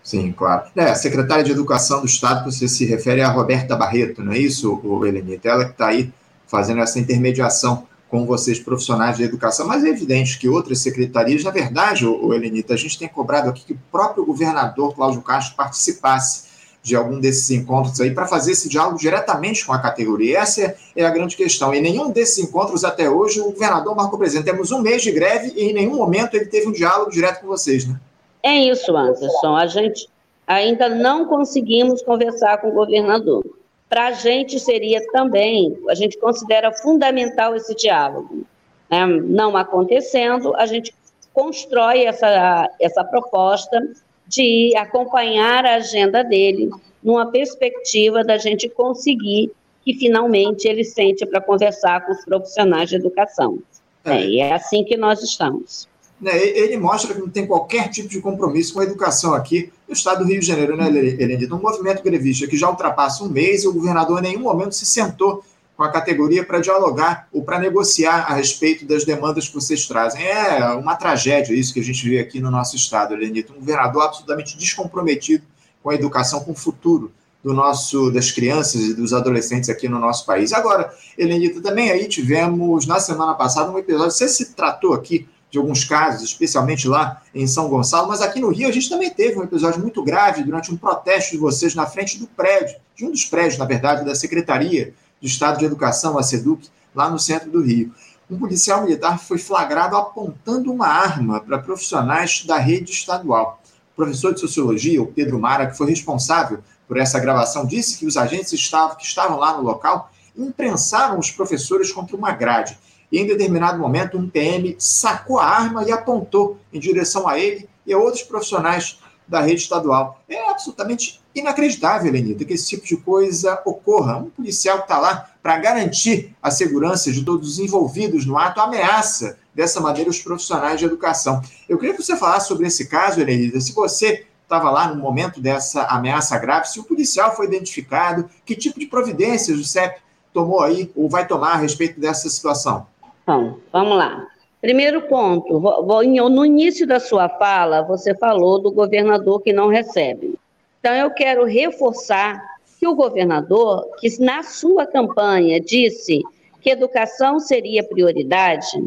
Sim, 0.04 0.32
claro. 0.32 0.66
É, 0.76 0.84
a 0.84 0.96
secretária 0.96 1.44
de 1.44 1.52
Educação 1.52 2.02
do 2.02 2.06
Estado, 2.06 2.52
você 2.52 2.68
se 2.68 2.86
refere 2.86 3.22
a 3.22 3.30
Roberta 3.30 3.76
Barreto, 3.76 4.24
não 4.24 4.34
é 4.34 4.38
isso, 4.38 4.80
Helenita? 5.06 5.50
Ela 5.50 5.66
que 5.66 5.72
está 5.72 5.88
aí 5.88 6.12
fazendo 6.48 6.82
essa 6.82 7.00
intermediação 7.00 7.88
com 8.12 8.26
vocês, 8.26 8.60
profissionais 8.60 9.16
de 9.16 9.24
educação, 9.24 9.66
mas 9.66 9.86
é 9.86 9.88
evidente 9.88 10.38
que 10.38 10.50
outras 10.50 10.80
secretarias, 10.80 11.46
na 11.46 11.50
verdade, 11.50 12.06
o 12.06 12.34
Helenita, 12.34 12.74
a 12.74 12.78
gente 12.78 13.00
tem 13.00 13.08
cobrado 13.08 13.50
aqui 13.50 13.64
que 13.64 13.72
o 13.72 13.80
próprio 13.90 14.26
governador 14.26 14.94
Cláudio 14.94 15.22
Castro 15.22 15.56
participasse 15.56 16.52
de 16.84 16.94
algum 16.94 17.22
desses 17.22 17.50
encontros 17.52 18.02
aí 18.02 18.12
para 18.12 18.28
fazer 18.28 18.52
esse 18.52 18.68
diálogo 18.68 18.98
diretamente 18.98 19.66
com 19.66 19.72
a 19.72 19.80
categoria. 19.80 20.40
Essa 20.40 20.76
é 20.94 21.06
a 21.06 21.10
grande 21.10 21.38
questão. 21.38 21.74
Em 21.74 21.82
nenhum 21.82 22.12
desses 22.12 22.38
encontros 22.40 22.84
até 22.84 23.10
hoje 23.10 23.40
o 23.40 23.46
governador 23.46 23.96
marcou 23.96 24.20
presente. 24.20 24.44
Temos 24.44 24.72
um 24.72 24.82
mês 24.82 25.02
de 25.02 25.12
greve 25.12 25.54
e 25.56 25.70
em 25.70 25.74
nenhum 25.74 25.96
momento 25.96 26.36
ele 26.36 26.48
teve 26.48 26.68
um 26.68 26.72
diálogo 26.72 27.12
direto 27.12 27.42
com 27.42 27.48
vocês, 27.48 27.88
né? 27.88 27.98
É 28.44 28.54
isso, 28.54 28.96
Anderson. 28.98 29.56
A 29.56 29.68
gente 29.68 30.10
ainda 30.46 30.90
não 30.90 31.26
conseguimos 31.28 32.02
conversar 32.02 32.58
com 32.58 32.70
o 32.70 32.74
governador. 32.74 33.46
Para 33.92 34.08
a 34.08 34.12
gente 34.14 34.58
seria 34.58 35.06
também, 35.12 35.78
a 35.90 35.94
gente 35.94 36.18
considera 36.18 36.72
fundamental 36.72 37.54
esse 37.58 37.76
diálogo. 37.76 38.46
Né? 38.90 39.06
Não 39.06 39.58
acontecendo, 39.58 40.56
a 40.56 40.66
gente 40.66 40.94
constrói 41.34 42.06
essa, 42.06 42.70
essa 42.80 43.04
proposta 43.04 43.86
de 44.26 44.74
acompanhar 44.78 45.66
a 45.66 45.76
agenda 45.76 46.24
dele 46.24 46.70
numa 47.04 47.30
perspectiva 47.32 48.24
da 48.24 48.38
gente 48.38 48.70
conseguir 48.70 49.52
que 49.84 49.94
finalmente 49.96 50.70
ele 50.70 50.86
sente 50.86 51.26
para 51.26 51.42
conversar 51.42 52.06
com 52.06 52.14
os 52.14 52.24
profissionais 52.24 52.88
de 52.88 52.96
educação. 52.96 53.60
É. 54.06 54.16
É, 54.16 54.26
e 54.26 54.40
é 54.40 54.54
assim 54.54 54.86
que 54.86 54.96
nós 54.96 55.22
estamos. 55.22 55.86
É, 56.24 56.60
ele 56.60 56.78
mostra 56.78 57.14
que 57.14 57.20
não 57.20 57.30
tem 57.30 57.48
qualquer 57.48 57.90
tipo 57.90 58.08
de 58.08 58.22
compromisso 58.22 58.74
com 58.74 58.80
a 58.80 58.84
educação 58.84 59.34
aqui 59.34 59.72
no 59.88 59.94
estado 59.94 60.24
do 60.24 60.30
Rio 60.30 60.40
de 60.40 60.46
Janeiro, 60.46 60.76
né, 60.78 60.88
Helenita? 60.88 61.56
Um 61.56 61.62
movimento 61.62 62.04
grevista 62.04 62.48
que 62.48 62.58
já 62.58 62.70
ultrapassa 62.70 63.24
um 63.24 63.30
mês 63.30 63.64
e 63.64 63.68
o 63.68 63.74
governador 63.74 64.20
em 64.20 64.30
nenhum 64.30 64.42
momento 64.42 64.74
se 64.74 64.86
sentou 64.86 65.44
com 65.76 65.84
a 65.84 65.90
categoria 65.92 66.46
para 66.46 66.60
dialogar 66.60 67.28
ou 67.34 67.44
para 67.44 67.58
negociar 67.58 68.26
a 68.30 68.36
respeito 68.36 68.86
das 68.86 69.04
demandas 69.04 69.48
que 69.48 69.56
vocês 69.56 69.88
trazem. 69.88 70.24
É 70.24 70.64
uma 70.76 70.96
tragédia 70.96 71.56
isso 71.56 71.74
que 71.74 71.80
a 71.80 71.84
gente 71.84 72.08
vê 72.08 72.20
aqui 72.20 72.40
no 72.40 72.52
nosso 72.52 72.76
estado, 72.76 73.16
Helenita. 73.16 73.52
Um 73.52 73.60
governador 73.60 74.04
absolutamente 74.04 74.56
descomprometido 74.56 75.44
com 75.82 75.90
a 75.90 75.96
educação, 75.96 76.42
com 76.42 76.52
o 76.52 76.56
futuro 76.56 77.12
do 77.44 77.54
nosso 77.54 78.12
das 78.12 78.30
crianças 78.32 78.82
e 78.82 78.94
dos 78.94 79.14
adolescentes 79.14 79.70
aqui 79.70 79.90
no 79.90 79.98
nosso 79.98 80.26
país. 80.26 80.54
Agora, 80.54 80.94
Helenita, 81.18 81.60
também 81.62 81.90
aí 81.90 82.08
tivemos 82.08 82.86
na 82.86 83.00
semana 83.00 83.34
passada 83.34 83.72
um 83.72 83.80
episódio, 83.80 84.12
você 84.12 84.28
se 84.28 84.54
tratou 84.54 84.94
aqui 84.94 85.28
de 85.52 85.58
alguns 85.58 85.84
casos, 85.84 86.24
especialmente 86.24 86.88
lá 86.88 87.22
em 87.36 87.46
São 87.46 87.68
Gonçalo, 87.68 88.08
mas 88.08 88.22
aqui 88.22 88.40
no 88.40 88.50
Rio 88.50 88.70
a 88.70 88.72
gente 88.72 88.90
também 88.90 89.10
teve 89.10 89.38
um 89.38 89.44
episódio 89.44 89.82
muito 89.82 90.02
grave 90.02 90.44
durante 90.44 90.74
um 90.74 90.78
protesto 90.78 91.32
de 91.32 91.38
vocês 91.38 91.76
na 91.76 91.86
frente 91.86 92.18
do 92.18 92.26
prédio, 92.26 92.78
de 92.96 93.06
um 93.06 93.12
dos 93.12 93.26
prédios, 93.26 93.58
na 93.58 93.66
verdade, 93.66 94.06
da 94.06 94.16
Secretaria 94.16 94.94
de 95.20 95.28
Estado 95.28 95.60
de 95.60 95.66
Educação, 95.66 96.18
a 96.18 96.24
SEDUC, 96.24 96.70
lá 96.96 97.10
no 97.10 97.20
centro 97.20 97.52
do 97.52 97.62
Rio. 97.62 97.94
Um 98.30 98.40
policial 98.40 98.82
militar 98.82 99.20
foi 99.20 99.38
flagrado 99.38 99.98
apontando 99.98 100.72
uma 100.72 100.88
arma 100.88 101.42
para 101.42 101.60
profissionais 101.60 102.46
da 102.46 102.58
rede 102.58 102.92
estadual. 102.92 103.62
O 103.92 103.96
professor 103.98 104.34
de 104.34 104.40
sociologia, 104.40 105.02
o 105.04 105.08
Pedro 105.08 105.38
Mara, 105.38 105.68
que 105.68 105.78
foi 105.78 105.90
responsável 105.90 106.60
por 106.88 106.96
essa 106.98 107.20
gravação, 107.20 107.66
disse 107.66 107.98
que 107.98 108.06
os 108.06 108.16
agentes 108.16 108.54
estavam, 108.54 108.96
que 108.96 109.06
estavam 109.06 109.38
lá 109.38 109.58
no 109.58 109.64
local 109.64 110.10
imprensaram 110.38 111.20
os 111.20 111.30
professores 111.30 111.92
contra 111.92 112.16
uma 112.16 112.32
grade. 112.32 112.80
E 113.12 113.20
em 113.20 113.28
determinado 113.28 113.78
momento, 113.78 114.18
um 114.18 114.30
PM 114.30 114.76
sacou 114.80 115.40
a 115.40 115.46
arma 115.46 115.84
e 115.84 115.92
apontou 115.92 116.58
em 116.72 116.80
direção 116.80 117.28
a 117.28 117.38
ele 117.38 117.68
e 117.86 117.94
a 117.94 117.98
outros 117.98 118.24
profissionais 118.24 119.00
da 119.28 119.42
rede 119.42 119.62
estadual. 119.62 120.22
É 120.28 120.50
absolutamente 120.50 121.22
inacreditável, 121.34 122.12
Lenita, 122.12 122.44
que 122.44 122.54
esse 122.54 122.68
tipo 122.68 122.86
de 122.86 122.98
coisa 122.98 123.62
ocorra. 123.66 124.18
Um 124.18 124.30
policial 124.30 124.80
que 124.80 124.84
está 124.84 125.00
lá 125.00 125.30
para 125.42 125.58
garantir 125.58 126.36
a 126.42 126.52
segurança 126.52 127.12
de 127.12 127.24
todos 127.24 127.54
os 127.54 127.60
envolvidos 127.60 128.26
no 128.26 128.38
ato 128.38 128.60
ameaça 128.60 129.38
dessa 129.54 129.80
maneira 129.80 130.10
os 130.10 130.20
profissionais 130.20 130.80
de 130.80 130.86
educação. 130.86 131.42
Eu 131.68 131.78
queria 131.78 131.96
que 131.96 132.04
você 132.04 132.16
falasse 132.16 132.48
sobre 132.48 132.68
esse 132.68 132.88
caso, 132.88 133.24
Lenita, 133.24 133.60
se 133.60 133.74
você 133.74 134.26
estava 134.44 134.70
lá 134.70 134.94
no 134.94 135.02
momento 135.02 135.40
dessa 135.40 135.84
ameaça 135.84 136.38
grave, 136.38 136.68
se 136.68 136.80
o 136.80 136.84
policial 136.84 137.34
foi 137.34 137.46
identificado, 137.46 138.30
que 138.46 138.56
tipo 138.56 138.80
de 138.80 138.86
providências 138.86 139.58
o 139.58 139.64
CEP 139.64 140.02
tomou 140.34 140.62
aí 140.62 140.92
ou 140.94 141.10
vai 141.10 141.26
tomar 141.26 141.54
a 141.54 141.58
respeito 141.58 142.00
dessa 142.00 142.30
situação? 142.30 142.91
Bom, 143.32 143.60
vamos 143.72 143.98
lá. 143.98 144.28
Primeiro 144.60 145.04
ponto, 145.04 145.58
no 145.58 146.46
início 146.46 146.86
da 146.86 147.00
sua 147.00 147.30
fala, 147.30 147.82
você 147.82 148.14
falou 148.14 148.60
do 148.60 148.70
governador 148.70 149.42
que 149.42 149.54
não 149.54 149.70
recebe. 149.70 150.36
Então, 150.78 150.94
eu 150.94 151.10
quero 151.12 151.46
reforçar 151.46 152.44
que 152.78 152.86
o 152.86 152.94
governador, 152.94 153.88
que 154.02 154.20
na 154.20 154.44
sua 154.44 154.86
campanha 154.86 155.62
disse 155.62 156.22
que 156.60 156.72
educação 156.72 157.40
seria 157.40 157.86
prioridade, 157.86 158.84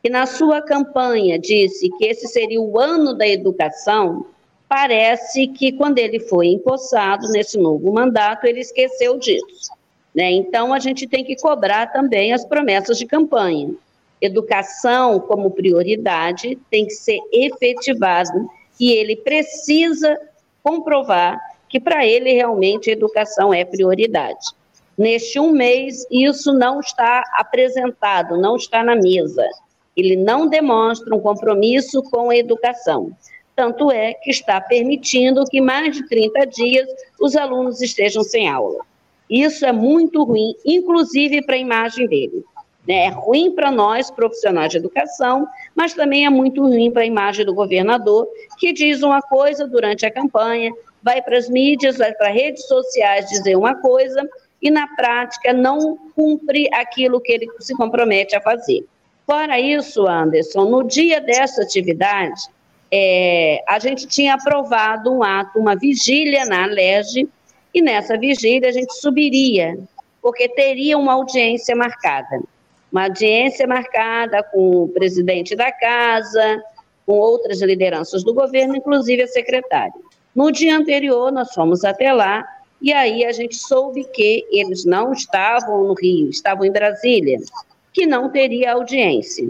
que 0.00 0.08
na 0.08 0.26
sua 0.26 0.62
campanha 0.62 1.36
disse 1.36 1.90
que 1.98 2.04
esse 2.06 2.28
seria 2.28 2.60
o 2.60 2.78
ano 2.78 3.14
da 3.14 3.26
educação, 3.26 4.26
parece 4.68 5.48
que 5.48 5.72
quando 5.72 5.98
ele 5.98 6.20
foi 6.20 6.46
empossado 6.46 7.26
nesse 7.32 7.58
novo 7.58 7.92
mandato, 7.92 8.44
ele 8.44 8.60
esqueceu 8.60 9.18
disso. 9.18 9.72
Né? 10.14 10.30
Então, 10.30 10.72
a 10.72 10.78
gente 10.78 11.04
tem 11.08 11.24
que 11.24 11.34
cobrar 11.34 11.92
também 11.92 12.32
as 12.32 12.44
promessas 12.44 12.96
de 12.96 13.04
campanha 13.04 13.74
educação 14.20 15.20
como 15.20 15.50
prioridade 15.50 16.58
tem 16.70 16.86
que 16.86 16.92
ser 16.92 17.18
efetivado 17.32 18.48
e 18.78 18.92
ele 18.92 19.16
precisa 19.16 20.18
comprovar 20.62 21.38
que 21.68 21.78
para 21.78 22.06
ele 22.06 22.32
realmente 22.32 22.90
a 22.90 22.92
educação 22.92 23.52
é 23.52 23.64
prioridade. 23.64 24.46
Neste 24.96 25.38
um 25.38 25.52
mês, 25.52 26.06
isso 26.10 26.52
não 26.52 26.80
está 26.80 27.22
apresentado, 27.36 28.36
não 28.36 28.56
está 28.56 28.82
na 28.82 28.96
mesa. 28.96 29.46
Ele 29.96 30.16
não 30.16 30.48
demonstra 30.48 31.14
um 31.14 31.20
compromisso 31.20 32.02
com 32.04 32.30
a 32.30 32.36
educação. 32.36 33.12
Tanto 33.54 33.90
é 33.90 34.14
que 34.14 34.30
está 34.30 34.60
permitindo 34.60 35.44
que 35.44 35.60
mais 35.60 35.96
de 35.96 36.08
30 36.08 36.46
dias 36.46 36.88
os 37.20 37.36
alunos 37.36 37.80
estejam 37.80 38.22
sem 38.22 38.48
aula. 38.48 38.84
Isso 39.28 39.66
é 39.66 39.72
muito 39.72 40.24
ruim, 40.24 40.54
inclusive 40.64 41.42
para 41.42 41.56
a 41.56 41.58
imagem 41.58 42.06
dele. 42.06 42.44
Né? 42.88 43.04
É 43.04 43.08
ruim 43.08 43.54
para 43.54 43.70
nós, 43.70 44.10
profissionais 44.10 44.70
de 44.70 44.78
educação, 44.78 45.46
mas 45.74 45.92
também 45.92 46.24
é 46.24 46.30
muito 46.30 46.62
ruim 46.62 46.90
para 46.90 47.02
a 47.02 47.06
imagem 47.06 47.44
do 47.44 47.54
governador, 47.54 48.26
que 48.56 48.72
diz 48.72 49.02
uma 49.02 49.20
coisa 49.20 49.68
durante 49.68 50.06
a 50.06 50.10
campanha, 50.10 50.72
vai 51.02 51.20
para 51.20 51.36
as 51.36 51.50
mídias, 51.50 51.98
vai 51.98 52.14
para 52.14 52.30
redes 52.30 52.66
sociais 52.66 53.28
dizer 53.28 53.56
uma 53.56 53.74
coisa 53.74 54.26
e, 54.62 54.70
na 54.70 54.86
prática, 54.96 55.52
não 55.52 55.98
cumpre 56.16 56.68
aquilo 56.72 57.20
que 57.20 57.30
ele 57.30 57.46
se 57.60 57.76
compromete 57.76 58.34
a 58.34 58.40
fazer. 58.40 58.84
Fora 59.26 59.60
isso, 59.60 60.06
Anderson, 60.08 60.64
no 60.64 60.82
dia 60.82 61.20
dessa 61.20 61.62
atividade, 61.62 62.40
é, 62.90 63.62
a 63.68 63.78
gente 63.78 64.06
tinha 64.06 64.32
aprovado 64.34 65.12
um 65.12 65.22
ato, 65.22 65.58
uma 65.58 65.76
vigília 65.76 66.46
na 66.46 66.64
Alerj, 66.64 67.28
e 67.74 67.82
nessa 67.82 68.16
vigília 68.16 68.70
a 68.70 68.72
gente 68.72 68.94
subiria, 68.94 69.78
porque 70.22 70.48
teria 70.48 70.96
uma 70.96 71.12
audiência 71.12 71.76
marcada 71.76 72.40
uma 72.90 73.04
audiência 73.04 73.66
marcada 73.66 74.42
com 74.42 74.84
o 74.84 74.88
presidente 74.88 75.54
da 75.54 75.70
casa, 75.70 76.62
com 77.06 77.14
outras 77.14 77.60
lideranças 77.60 78.22
do 78.22 78.34
governo, 78.34 78.76
inclusive 78.76 79.22
a 79.22 79.26
secretária. 79.26 79.92
No 80.34 80.50
dia 80.50 80.76
anterior, 80.76 81.32
nós 81.32 81.52
fomos 81.52 81.84
até 81.84 82.12
lá 82.12 82.46
e 82.80 82.92
aí 82.92 83.24
a 83.24 83.32
gente 83.32 83.56
soube 83.56 84.04
que 84.04 84.46
eles 84.50 84.84
não 84.84 85.12
estavam 85.12 85.84
no 85.84 85.94
Rio, 85.94 86.30
estavam 86.30 86.64
em 86.64 86.70
Brasília, 86.70 87.38
que 87.92 88.06
não 88.06 88.30
teria 88.30 88.72
audiência. 88.72 89.48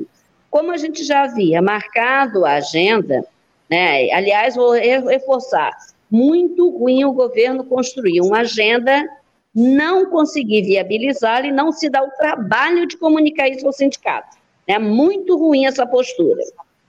Como 0.50 0.71
a 0.71 0.76
gente 0.76 1.04
já 1.04 1.25
havia 1.25 1.61
marcado 1.61 2.47
a 2.47 2.54
agenda, 2.54 3.25
né, 3.68 4.11
aliás, 4.12 4.54
vou 4.54 4.73
reforçar, 4.73 5.71
muito 6.11 6.71
ruim 6.71 7.04
o 7.04 7.12
governo 7.12 7.64
construir 7.64 8.23
uma 8.23 8.38
agenda 8.38 9.07
não 9.59 10.07
conseguir 10.07 10.62
viabilizar 10.62 11.45
e 11.45 11.50
não 11.50 11.73
se 11.73 11.91
dá 11.91 12.00
o 12.00 12.11
trabalho 12.12 12.87
de 12.87 12.97
comunicar 12.97 13.49
isso 13.49 13.67
ao 13.67 13.73
sindicato. 13.73 14.37
É 14.69 14.79
muito 14.79 15.37
ruim 15.37 15.67
essa 15.67 15.85
postura. 15.85 16.41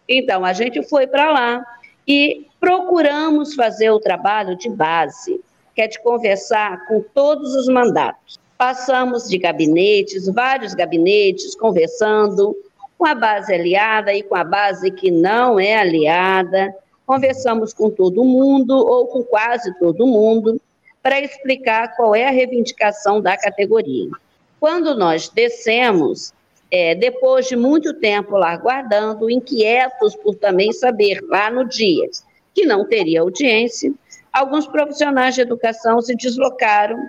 Então, 0.07 0.45
a 0.45 0.53
gente 0.53 0.83
foi 0.83 1.07
para 1.07 1.31
lá 1.31 1.65
e 2.07 2.45
procuramos 2.59 3.55
fazer 3.55 3.89
o 3.89 3.99
trabalho 3.99 4.55
de 4.55 4.69
base, 4.69 5.41
que 5.73 5.81
é 5.81 5.88
de 5.88 5.99
conversar 5.99 6.85
com 6.88 7.03
todos 7.13 7.55
os 7.55 7.67
mandatos. 7.67 8.39
Passamos 8.55 9.27
de 9.27 9.39
gabinetes, 9.39 10.27
vários 10.27 10.75
gabinetes, 10.75 11.55
conversando 11.55 12.55
com 12.99 13.05
a 13.07 13.15
base 13.15 13.51
aliada 13.51 14.13
e 14.13 14.21
com 14.21 14.35
a 14.35 14.43
base 14.43 14.91
que 14.91 15.09
não 15.09 15.59
é 15.59 15.75
aliada. 15.75 16.71
Conversamos 17.03 17.73
com 17.73 17.89
todo 17.89 18.23
mundo, 18.23 18.77
ou 18.77 19.07
com 19.07 19.23
quase 19.23 19.73
todo 19.79 20.05
mundo, 20.05 20.61
para 21.09 21.21
explicar 21.21 21.95
qual 21.95 22.13
é 22.13 22.27
a 22.27 22.29
reivindicação 22.29 23.19
da 23.19 23.35
categoria. 23.35 24.11
Quando 24.59 24.95
nós 24.95 25.27
descemos, 25.27 26.31
é, 26.69 26.93
depois 26.93 27.47
de 27.47 27.55
muito 27.55 27.95
tempo 27.95 28.37
lá 28.37 28.55
guardando, 28.55 29.27
inquietos 29.27 30.15
por 30.17 30.35
também 30.35 30.71
saber 30.71 31.19
lá 31.27 31.49
no 31.49 31.67
dia 31.67 32.07
que 32.53 32.63
não 32.63 32.87
teria 32.87 33.21
audiência, 33.21 33.91
alguns 34.31 34.67
profissionais 34.67 35.33
de 35.33 35.41
educação 35.41 35.99
se 35.99 36.13
deslocaram, 36.15 36.99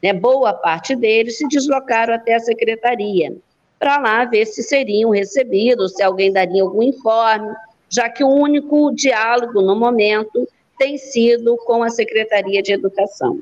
né, 0.00 0.12
boa 0.12 0.54
parte 0.54 0.94
deles 0.94 1.36
se 1.38 1.48
deslocaram 1.48 2.14
até 2.14 2.36
a 2.36 2.40
secretaria, 2.40 3.36
para 3.76 3.98
lá 3.98 4.24
ver 4.24 4.46
se 4.46 4.62
seriam 4.62 5.10
recebidos, 5.10 5.94
se 5.94 6.02
alguém 6.04 6.32
daria 6.32 6.62
algum 6.62 6.84
informe, 6.84 7.52
já 7.88 8.08
que 8.08 8.22
o 8.22 8.28
único 8.28 8.94
diálogo 8.94 9.60
no 9.60 9.74
momento 9.74 10.46
tem 10.78 10.96
sido 10.96 11.56
com 11.66 11.82
a 11.82 11.90
Secretaria 11.90 12.62
de 12.62 12.72
Educação. 12.72 13.40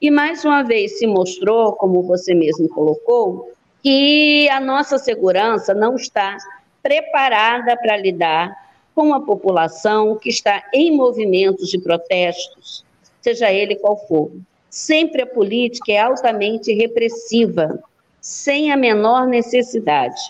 E 0.00 0.10
mais 0.10 0.44
uma 0.44 0.62
vez 0.62 0.98
se 0.98 1.06
mostrou, 1.06 1.72
como 1.74 2.02
você 2.02 2.34
mesmo 2.34 2.68
colocou, 2.68 3.52
que 3.82 4.48
a 4.48 4.60
nossa 4.60 4.98
segurança 4.98 5.74
não 5.74 5.96
está 5.96 6.36
preparada 6.82 7.76
para 7.76 7.96
lidar 7.96 8.56
com 8.94 9.14
a 9.14 9.20
população 9.20 10.16
que 10.16 10.28
está 10.28 10.62
em 10.72 10.96
movimentos 10.96 11.68
de 11.68 11.78
protestos, 11.78 12.84
seja 13.20 13.52
ele 13.52 13.76
qual 13.76 13.96
for. 14.08 14.30
Sempre 14.70 15.22
a 15.22 15.26
política 15.26 15.92
é 15.92 15.98
altamente 15.98 16.72
repressiva, 16.72 17.78
sem 18.20 18.72
a 18.72 18.76
menor 18.76 19.26
necessidade. 19.26 20.20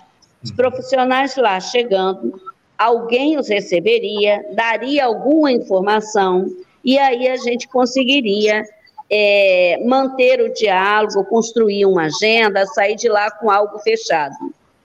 Os 0.42 0.50
profissionais 0.50 1.36
lá 1.36 1.58
chegando, 1.60 2.40
alguém 2.78 3.36
os 3.36 3.48
receberia, 3.48 4.44
daria 4.52 5.04
alguma 5.04 5.50
informação, 5.50 6.46
e 6.84 6.96
aí 6.98 7.28
a 7.28 7.36
gente 7.36 7.66
conseguiria 7.66 8.64
é, 9.10 9.82
manter 9.84 10.40
o 10.40 10.52
diálogo, 10.52 11.24
construir 11.24 11.84
uma 11.84 12.04
agenda, 12.04 12.64
sair 12.66 12.94
de 12.94 13.08
lá 13.08 13.30
com 13.30 13.50
algo 13.50 13.78
fechado. 13.80 14.36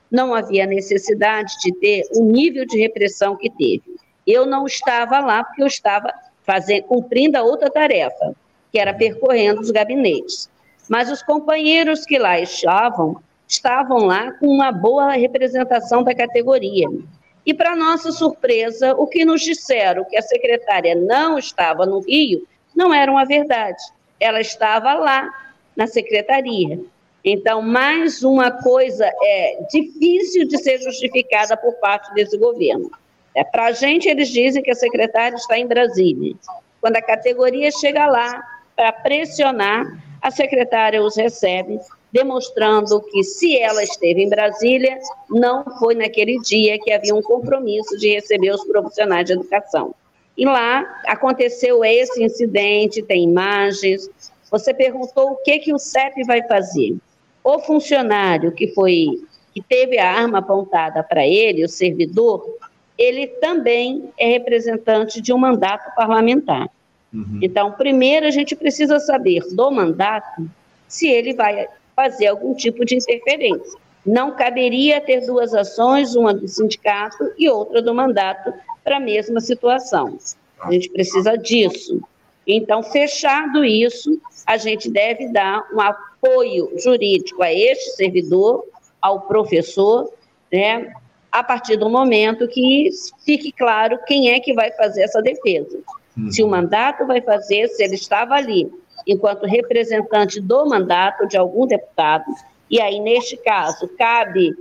Não 0.09 0.33
havia 0.33 0.65
necessidade 0.65 1.53
de 1.61 1.73
ter 1.75 2.03
o 2.15 2.23
nível 2.23 2.65
de 2.65 2.79
repressão 2.79 3.35
que 3.35 3.49
teve. 3.49 3.83
Eu 4.25 4.45
não 4.45 4.65
estava 4.65 5.19
lá 5.19 5.43
porque 5.43 5.61
eu 5.61 5.67
estava 5.67 6.11
fazendo, 6.43 6.83
cumprindo 6.83 7.37
a 7.37 7.43
outra 7.43 7.69
tarefa, 7.69 8.35
que 8.71 8.79
era 8.79 8.93
percorrendo 8.93 9.61
os 9.61 9.71
gabinetes. 9.71 10.49
Mas 10.89 11.11
os 11.11 11.21
companheiros 11.21 12.05
que 12.05 12.17
lá 12.17 12.39
estavam, 12.39 13.17
estavam 13.47 14.05
lá 14.05 14.31
com 14.33 14.47
uma 14.47 14.71
boa 14.71 15.11
representação 15.11 16.03
da 16.03 16.13
categoria. 16.13 16.87
E, 17.45 17.53
para 17.53 17.75
nossa 17.75 18.11
surpresa, 18.11 18.93
o 18.95 19.07
que 19.07 19.25
nos 19.25 19.41
disseram 19.41 20.05
que 20.05 20.17
a 20.17 20.21
secretária 20.21 20.95
não 20.95 21.37
estava 21.37 21.85
no 21.85 21.99
Rio 21.99 22.47
não 22.75 22.93
era 22.93 23.11
uma 23.11 23.25
verdade. 23.25 23.81
Ela 24.19 24.39
estava 24.39 24.93
lá, 24.93 25.29
na 25.75 25.87
secretaria. 25.87 26.79
Então, 27.23 27.61
mais 27.61 28.23
uma 28.23 28.51
coisa 28.51 29.09
é 29.21 29.59
difícil 29.71 30.47
de 30.47 30.57
ser 30.57 30.79
justificada 30.79 31.55
por 31.55 31.73
parte 31.75 32.13
desse 32.13 32.37
governo. 32.37 32.91
É, 33.35 33.43
Para 33.43 33.67
a 33.67 33.71
gente, 33.71 34.07
eles 34.07 34.29
dizem 34.29 34.61
que 34.61 34.71
a 34.71 34.75
secretária 34.75 35.35
está 35.35 35.57
em 35.57 35.65
Brasília. 35.65 36.35
Quando 36.81 36.97
a 36.97 37.01
categoria 37.01 37.71
chega 37.71 38.05
lá 38.05 38.43
para 38.75 38.91
pressionar, 38.91 39.85
a 40.21 40.29
secretária 40.29 41.01
os 41.01 41.15
recebe 41.15 41.79
demonstrando 42.13 43.01
que 43.01 43.23
se 43.23 43.57
ela 43.57 43.83
esteve 43.83 44.21
em 44.21 44.29
Brasília, 44.29 44.99
não 45.27 45.65
foi 45.79 45.95
naquele 45.95 46.39
dia 46.41 46.77
que 46.77 46.91
havia 46.91 47.15
um 47.15 47.23
compromisso 47.23 47.97
de 47.97 48.13
receber 48.13 48.51
os 48.51 48.63
profissionais 48.63 49.25
de 49.25 49.33
educação. 49.33 49.95
E 50.37 50.45
lá 50.45 51.01
aconteceu 51.07 51.83
esse 51.83 52.23
incidente, 52.23 53.01
tem 53.01 53.23
imagens. 53.23 54.07
Você 54.51 54.75
perguntou 54.75 55.31
o 55.31 55.35
que 55.37 55.57
que 55.57 55.73
o 55.73 55.79
CEP 55.79 56.23
vai 56.25 56.43
fazer. 56.47 56.95
O 57.43 57.59
funcionário 57.59 58.51
que 58.51 58.67
foi 58.67 59.19
que 59.51 59.61
teve 59.61 59.97
a 59.97 60.11
arma 60.11 60.37
apontada 60.37 61.03
para 61.03 61.25
ele, 61.25 61.65
o 61.65 61.69
servidor, 61.69 62.57
ele 62.97 63.27
também 63.27 64.09
é 64.17 64.27
representante 64.29 65.19
de 65.19 65.33
um 65.33 65.37
mandato 65.37 65.93
parlamentar. 65.95 66.69
Uhum. 67.11 67.39
Então, 67.41 67.71
primeiro 67.71 68.27
a 68.27 68.31
gente 68.31 68.55
precisa 68.55 68.99
saber 68.99 69.41
do 69.51 69.71
mandato 69.71 70.47
se 70.87 71.07
ele 71.07 71.33
vai 71.33 71.67
fazer 71.95 72.27
algum 72.27 72.53
tipo 72.53 72.85
de 72.85 72.95
interferência. 72.95 73.79
Não 74.05 74.35
caberia 74.35 74.99
ter 74.99 75.25
duas 75.25 75.53
ações, 75.53 76.15
uma 76.15 76.33
do 76.33 76.47
sindicato 76.47 77.31
e 77.37 77.49
outra 77.49 77.81
do 77.81 77.93
mandato, 77.93 78.53
para 78.83 78.97
a 78.97 78.99
mesma 78.99 79.39
situação. 79.39 80.17
A 80.61 80.71
gente 80.71 80.89
precisa 80.89 81.37
disso. 81.37 82.01
Então, 82.45 82.83
fechado 82.83 83.63
isso, 83.63 84.19
a 84.45 84.57
gente 84.57 84.89
deve 84.89 85.29
dar 85.29 85.65
um 85.73 85.79
apoio 85.79 86.71
jurídico 86.77 87.41
a 87.41 87.53
este 87.53 87.91
servidor, 87.91 88.65
ao 89.01 89.21
professor, 89.21 90.11
né, 90.51 90.93
a 91.31 91.43
partir 91.43 91.77
do 91.77 91.89
momento 91.89 92.47
que 92.47 92.89
fique 93.25 93.51
claro 93.51 93.97
quem 94.05 94.31
é 94.31 94.39
que 94.39 94.53
vai 94.53 94.71
fazer 94.71 95.03
essa 95.03 95.21
defesa. 95.21 95.79
Uhum. 96.17 96.31
Se 96.31 96.43
o 96.43 96.47
mandato 96.47 97.07
vai 97.07 97.21
fazer, 97.21 97.67
se 97.69 97.83
ele 97.83 97.95
estava 97.95 98.35
ali 98.35 98.71
enquanto 99.07 99.45
representante 99.45 100.39
do 100.39 100.65
mandato 100.65 101.27
de 101.27 101.37
algum 101.37 101.65
deputado, 101.67 102.25
e 102.69 102.81
aí, 102.81 102.99
neste 102.99 103.37
caso, 103.37 103.87
cabe 103.97 104.55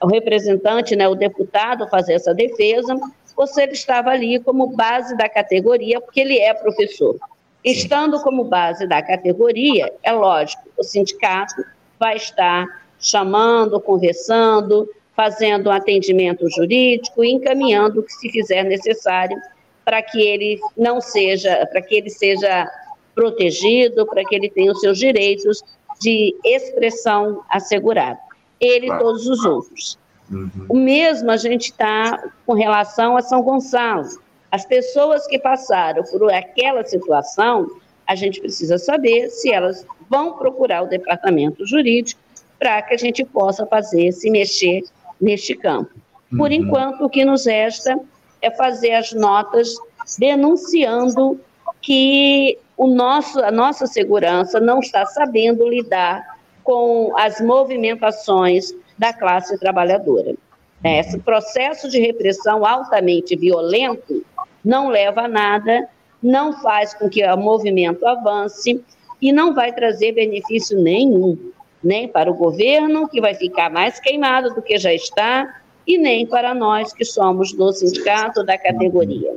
ao 0.00 0.08
representante, 0.08 0.96
né, 0.96 1.06
o 1.08 1.14
deputado, 1.14 1.88
fazer 1.88 2.14
essa 2.14 2.34
defesa, 2.34 2.94
ou 3.36 3.46
se 3.46 3.62
ele 3.62 3.72
estava 3.72 4.10
ali 4.10 4.40
como 4.40 4.68
base 4.68 5.16
da 5.16 5.28
categoria, 5.28 6.00
porque 6.00 6.20
ele 6.20 6.38
é 6.38 6.52
professor. 6.54 7.16
Estando 7.64 8.20
como 8.20 8.44
base 8.44 8.86
da 8.86 9.02
categoria, 9.02 9.92
é 10.02 10.12
lógico, 10.12 10.62
o 10.76 10.82
sindicato 10.82 11.64
vai 11.98 12.16
estar 12.16 12.66
chamando, 12.98 13.80
conversando, 13.80 14.88
fazendo 15.14 15.68
um 15.68 15.72
atendimento 15.72 16.48
jurídico 16.50 17.24
e 17.24 17.32
encaminhando 17.32 18.00
o 18.00 18.02
que 18.02 18.12
se 18.12 18.30
fizer 18.30 18.62
necessário 18.64 19.36
para 19.84 20.02
que 20.02 20.20
ele 20.20 20.60
não 20.76 21.00
seja, 21.00 21.66
para 21.72 21.80
que 21.82 21.94
ele 21.96 22.10
seja 22.10 22.70
protegido, 23.18 24.06
para 24.06 24.24
que 24.24 24.32
ele 24.32 24.48
tenha 24.48 24.70
os 24.70 24.78
seus 24.78 24.96
direitos 24.96 25.60
de 26.00 26.36
expressão 26.44 27.42
assegurados. 27.50 28.22
Ele 28.60 28.86
e 28.86 28.96
todos 28.96 29.26
os 29.26 29.44
outros. 29.44 29.98
Uhum. 30.30 30.50
O 30.68 30.76
mesmo 30.76 31.28
a 31.28 31.36
gente 31.36 31.72
está 31.72 32.30
com 32.46 32.52
relação 32.52 33.16
a 33.16 33.20
São 33.22 33.42
Gonçalo. 33.42 34.06
As 34.52 34.64
pessoas 34.64 35.26
que 35.26 35.36
passaram 35.36 36.04
por 36.04 36.32
aquela 36.32 36.84
situação, 36.84 37.66
a 38.06 38.14
gente 38.14 38.40
precisa 38.40 38.78
saber 38.78 39.30
se 39.30 39.52
elas 39.52 39.84
vão 40.08 40.34
procurar 40.34 40.84
o 40.84 40.86
departamento 40.86 41.66
jurídico 41.66 42.20
para 42.56 42.80
que 42.82 42.94
a 42.94 42.98
gente 42.98 43.24
possa 43.24 43.66
fazer, 43.66 44.12
se 44.12 44.30
mexer 44.30 44.82
neste 45.20 45.56
campo. 45.56 45.90
Por 46.30 46.50
uhum. 46.50 46.52
enquanto, 46.52 47.04
o 47.04 47.10
que 47.10 47.24
nos 47.24 47.46
resta 47.46 47.98
é 48.40 48.48
fazer 48.48 48.92
as 48.92 49.12
notas 49.12 49.74
denunciando 50.20 51.40
que 51.82 52.58
o 52.78 52.86
nosso, 52.86 53.40
a 53.40 53.50
nossa 53.50 53.86
segurança 53.88 54.60
não 54.60 54.78
está 54.78 55.04
sabendo 55.04 55.68
lidar 55.68 56.38
com 56.62 57.12
as 57.18 57.40
movimentações 57.40 58.72
da 58.96 59.12
classe 59.12 59.58
trabalhadora. 59.58 60.34
Esse 60.84 61.18
processo 61.18 61.88
de 61.88 61.98
repressão 61.98 62.64
altamente 62.64 63.34
violento 63.34 64.24
não 64.64 64.88
leva 64.88 65.22
a 65.22 65.28
nada, 65.28 65.88
não 66.22 66.52
faz 66.60 66.94
com 66.94 67.08
que 67.08 67.24
o 67.26 67.36
movimento 67.36 68.06
avance 68.06 68.80
e 69.20 69.32
não 69.32 69.52
vai 69.52 69.72
trazer 69.72 70.12
benefício 70.12 70.80
nenhum, 70.80 71.36
nem 71.82 72.06
para 72.06 72.30
o 72.30 72.34
governo, 72.34 73.08
que 73.08 73.20
vai 73.20 73.34
ficar 73.34 73.70
mais 73.70 73.98
queimado 73.98 74.54
do 74.54 74.62
que 74.62 74.78
já 74.78 74.94
está, 74.94 75.62
e 75.84 75.98
nem 75.98 76.26
para 76.26 76.54
nós 76.54 76.92
que 76.92 77.04
somos 77.04 77.52
do 77.52 77.72
sindicato 77.72 78.44
da 78.44 78.56
categoria. 78.56 79.34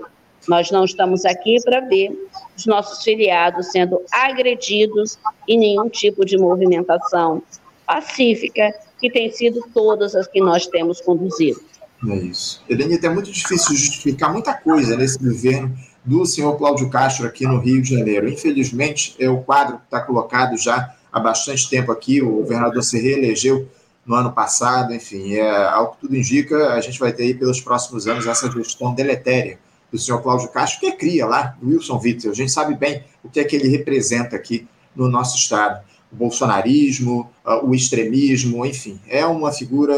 Nós 0.48 0.72
não 0.72 0.84
estamos 0.84 1.26
aqui 1.26 1.58
para 1.64 1.82
ver 1.82 2.12
os 2.58 2.66
nossos 2.66 3.04
filiados 3.04 3.68
sendo 3.68 4.02
agredidos 4.12 5.18
em 5.48 5.60
nenhum 5.60 5.90
tipo 5.90 6.26
de 6.26 6.38
movimentação 6.38 7.44
pacífica, 7.86 8.74
que 9.00 9.12
tem 9.12 9.32
sido 9.32 9.62
todas 9.74 10.16
as 10.16 10.28
que 10.28 10.40
nós 10.40 10.66
temos 10.68 11.02
conduzido. 11.02 11.62
É 12.10 12.16
isso. 12.16 12.62
Elenita, 12.70 13.08
é 13.08 13.10
muito 13.10 13.32
difícil 13.32 13.76
justificar 13.76 14.32
muita 14.32 14.54
coisa 14.54 14.96
nesse 14.98 15.20
governo 15.20 15.76
do 16.04 16.26
senhor 16.26 16.58
Cláudio 16.58 16.90
Castro 16.90 17.28
aqui 17.28 17.46
no 17.46 17.60
Rio 17.60 17.82
de 17.82 17.96
Janeiro. 17.96 18.28
Infelizmente, 18.28 19.16
é 19.20 19.30
o 19.30 19.42
quadro 19.42 19.78
que 19.78 19.84
está 19.84 20.02
colocado 20.02 20.58
já 20.58 20.96
há 21.12 21.20
bastante 21.20 21.70
tempo 21.70 21.92
aqui, 21.92 22.22
o 22.22 22.38
governador 22.38 22.82
se 22.82 23.00
reelegeu 23.00 23.68
no 24.06 24.16
ano 24.16 24.32
passado, 24.32 24.94
enfim, 24.94 25.36
é, 25.36 25.66
ao 25.68 25.92
que 25.92 26.02
tudo 26.02 26.16
indica, 26.16 26.74
a 26.74 26.82
gente 26.82 26.98
vai 26.98 27.12
ter 27.12 27.24
aí 27.24 27.34
pelos 27.36 27.62
próximos 27.62 28.08
anos 28.08 28.26
essa 28.26 28.50
gestão 28.50 28.96
deletéria 28.96 29.60
do 29.92 29.98
senhor 29.98 30.22
Cláudio 30.22 30.48
Castro, 30.50 30.80
que 30.80 30.86
é 30.88 30.92
cria 30.92 31.26
lá, 31.26 31.58
Wilson 31.64 32.00
Witzel. 32.02 32.32
A 32.32 32.36
gente 32.36 32.52
sabe 32.52 32.76
bem 32.76 33.04
o 33.24 33.30
que 33.30 33.40
é 33.40 33.44
que 33.44 33.56
ele 33.56 33.68
representa 33.68 34.36
aqui 34.36 34.68
no 34.96 35.08
nosso 35.08 35.38
Estado. 35.38 35.84
O 36.12 36.16
bolsonarismo, 36.16 37.30
ah, 37.46 37.64
o 37.64 37.74
extremismo, 37.74 38.66
enfim, 38.66 39.00
é 39.08 39.26
uma 39.26 39.52
figura 39.52 39.96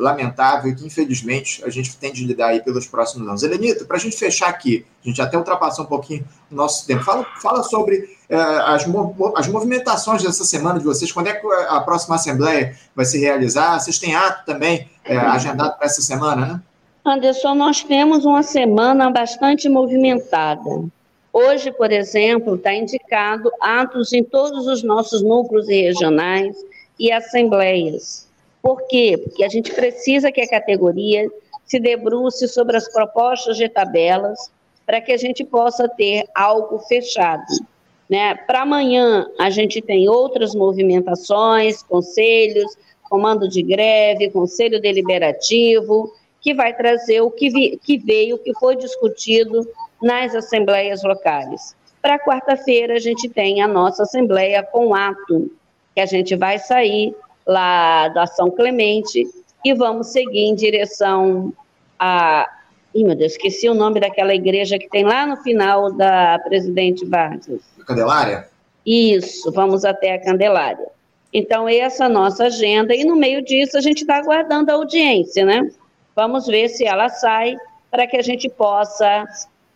lamentável 0.00 0.74
que, 0.74 0.84
infelizmente, 0.84 1.64
a 1.64 1.70
gente 1.70 1.96
tem 1.96 2.12
de 2.12 2.24
lidar 2.24 2.48
aí 2.48 2.60
pelos 2.60 2.86
próximos 2.86 3.28
anos. 3.28 3.42
Helenita, 3.42 3.84
para 3.84 3.96
a 3.96 4.00
gente 4.00 4.16
fechar 4.16 4.48
aqui, 4.48 4.84
a 5.04 5.08
gente 5.08 5.22
até 5.22 5.36
ultrapassou 5.38 5.84
um 5.84 5.88
pouquinho 5.88 6.24
o 6.50 6.54
nosso 6.54 6.84
tempo, 6.86 7.04
fala, 7.04 7.24
fala 7.40 7.62
sobre 7.62 8.08
eh, 8.28 8.36
as, 8.36 8.84
as 9.36 9.46
movimentações 9.46 10.24
dessa 10.24 10.44
semana 10.44 10.80
de 10.80 10.84
vocês, 10.84 11.12
quando 11.12 11.28
é 11.28 11.34
que 11.34 11.46
a 11.46 11.80
próxima 11.80 12.16
Assembleia 12.16 12.76
vai 12.94 13.04
se 13.04 13.18
realizar? 13.18 13.78
Vocês 13.78 13.98
têm 13.98 14.14
ato 14.16 14.44
também 14.44 14.88
eh, 15.04 15.16
agendado 15.16 15.76
para 15.76 15.86
essa 15.86 16.02
semana, 16.02 16.46
né? 16.46 16.60
Anderson, 17.06 17.54
nós 17.54 17.82
temos 17.82 18.24
uma 18.24 18.42
semana 18.42 19.10
bastante 19.10 19.68
movimentada. 19.68 20.84
Hoje, 21.30 21.70
por 21.70 21.92
exemplo, 21.92 22.54
está 22.54 22.72
indicado 22.72 23.52
atos 23.60 24.14
em 24.14 24.24
todos 24.24 24.66
os 24.66 24.82
nossos 24.82 25.20
núcleos 25.20 25.68
regionais 25.68 26.56
e 26.98 27.12
assembleias. 27.12 28.26
Por 28.62 28.86
quê? 28.88 29.20
Porque 29.22 29.44
a 29.44 29.48
gente 29.50 29.70
precisa 29.74 30.32
que 30.32 30.40
a 30.40 30.48
categoria 30.48 31.30
se 31.66 31.78
debruce 31.78 32.48
sobre 32.48 32.78
as 32.78 32.90
propostas 32.90 33.58
de 33.58 33.68
tabelas 33.68 34.50
para 34.86 34.98
que 34.98 35.12
a 35.12 35.18
gente 35.18 35.44
possa 35.44 35.86
ter 35.86 36.24
algo 36.34 36.78
fechado. 36.78 37.44
Né? 38.08 38.34
Para 38.34 38.62
amanhã, 38.62 39.26
a 39.38 39.50
gente 39.50 39.82
tem 39.82 40.08
outras 40.08 40.54
movimentações, 40.54 41.82
conselhos, 41.82 42.74
comando 43.10 43.46
de 43.46 43.62
greve, 43.62 44.30
conselho 44.30 44.80
deliberativo, 44.80 46.10
que 46.44 46.52
vai 46.52 46.76
trazer 46.76 47.22
o 47.22 47.30
que, 47.30 47.48
vi, 47.48 47.80
que 47.82 47.96
veio, 47.96 48.36
o 48.36 48.38
que 48.38 48.52
foi 48.58 48.76
discutido 48.76 49.66
nas 50.02 50.34
assembleias 50.34 51.02
locais. 51.02 51.74
Para 52.02 52.18
quarta-feira, 52.18 52.96
a 52.96 52.98
gente 52.98 53.30
tem 53.30 53.62
a 53.62 53.66
nossa 53.66 54.02
assembleia 54.02 54.62
com 54.62 54.94
ato, 54.94 55.50
que 55.94 56.00
a 56.02 56.04
gente 56.04 56.36
vai 56.36 56.58
sair 56.58 57.16
lá 57.46 58.08
da 58.08 58.26
São 58.26 58.50
Clemente 58.50 59.26
e 59.64 59.72
vamos 59.72 60.08
seguir 60.08 60.40
em 60.40 60.54
direção 60.54 61.50
a. 61.98 62.46
Ih, 62.94 63.04
meu 63.04 63.16
Deus, 63.16 63.32
esqueci 63.32 63.66
o 63.68 63.74
nome 63.74 63.98
daquela 63.98 64.34
igreja 64.34 64.78
que 64.78 64.88
tem 64.88 65.02
lá 65.02 65.26
no 65.26 65.38
final 65.38 65.90
da 65.92 66.38
Presidente 66.40 67.06
Vargas. 67.06 67.62
Candelária? 67.86 68.48
Isso, 68.84 69.50
vamos 69.50 69.84
até 69.84 70.12
a 70.12 70.22
Candelária. 70.22 70.86
Então, 71.32 71.66
essa 71.66 72.04
é 72.04 72.06
a 72.06 72.10
nossa 72.10 72.44
agenda, 72.44 72.94
e 72.94 73.02
no 73.02 73.16
meio 73.16 73.42
disso 73.42 73.78
a 73.78 73.80
gente 73.80 74.02
está 74.02 74.18
aguardando 74.18 74.70
a 74.70 74.74
audiência, 74.74 75.44
né? 75.44 75.68
Vamos 76.14 76.46
ver 76.46 76.68
se 76.68 76.84
ela 76.84 77.08
sai 77.08 77.56
para 77.90 78.06
que 78.06 78.16
a 78.16 78.22
gente 78.22 78.48
possa 78.48 79.24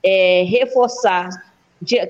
é, 0.03 0.45
reforçar, 0.45 1.29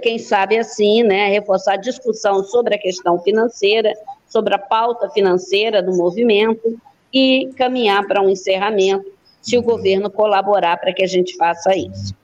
quem 0.03 0.19
sabe 0.19 0.59
assim, 0.59 1.03
né? 1.03 1.29
Reforçar 1.29 1.75
a 1.75 1.77
discussão 1.77 2.43
sobre 2.43 2.75
a 2.75 2.79
questão 2.79 3.19
financeira, 3.21 3.93
sobre 4.27 4.55
a 4.55 4.59
pauta 4.59 5.09
financeira 5.11 5.83
do 5.83 5.97
movimento 5.97 6.79
e 7.13 7.51
caminhar 7.57 8.07
para 8.07 8.23
um 8.23 8.29
encerramento, 8.29 9.11
se 9.41 9.57
o 9.57 9.63
governo 9.63 10.11
colaborar 10.11 10.77
para 10.79 10.93
que 10.93 11.03
a 11.03 11.07
gente 11.07 11.37
faça 11.37 11.75
isso. 11.77 12.15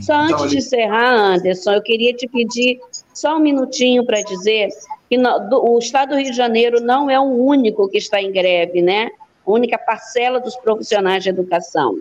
Só 0.00 0.14
antes 0.14 0.34
então, 0.34 0.46
de 0.46 0.58
encerrar, 0.58 1.34
Anderson, 1.34 1.72
eu 1.72 1.82
queria 1.82 2.14
te 2.14 2.26
pedir 2.26 2.80
só 3.12 3.36
um 3.36 3.40
minutinho 3.40 4.04
para 4.04 4.22
dizer 4.22 4.68
que 5.08 5.18
no, 5.18 5.38
do, 5.40 5.72
o 5.72 5.78
Estado 5.78 6.10
do 6.10 6.16
Rio 6.16 6.30
de 6.30 6.36
Janeiro 6.36 6.80
não 6.80 7.10
é 7.10 7.20
o 7.20 7.24
único 7.24 7.88
que 7.88 7.98
está 7.98 8.20
em 8.20 8.32
greve, 8.32 8.80
né? 8.80 9.10
A 9.46 9.50
única 9.50 9.78
parcela 9.78 10.40
dos 10.40 10.56
profissionais 10.56 11.22
de 11.22 11.30
educação. 11.30 12.00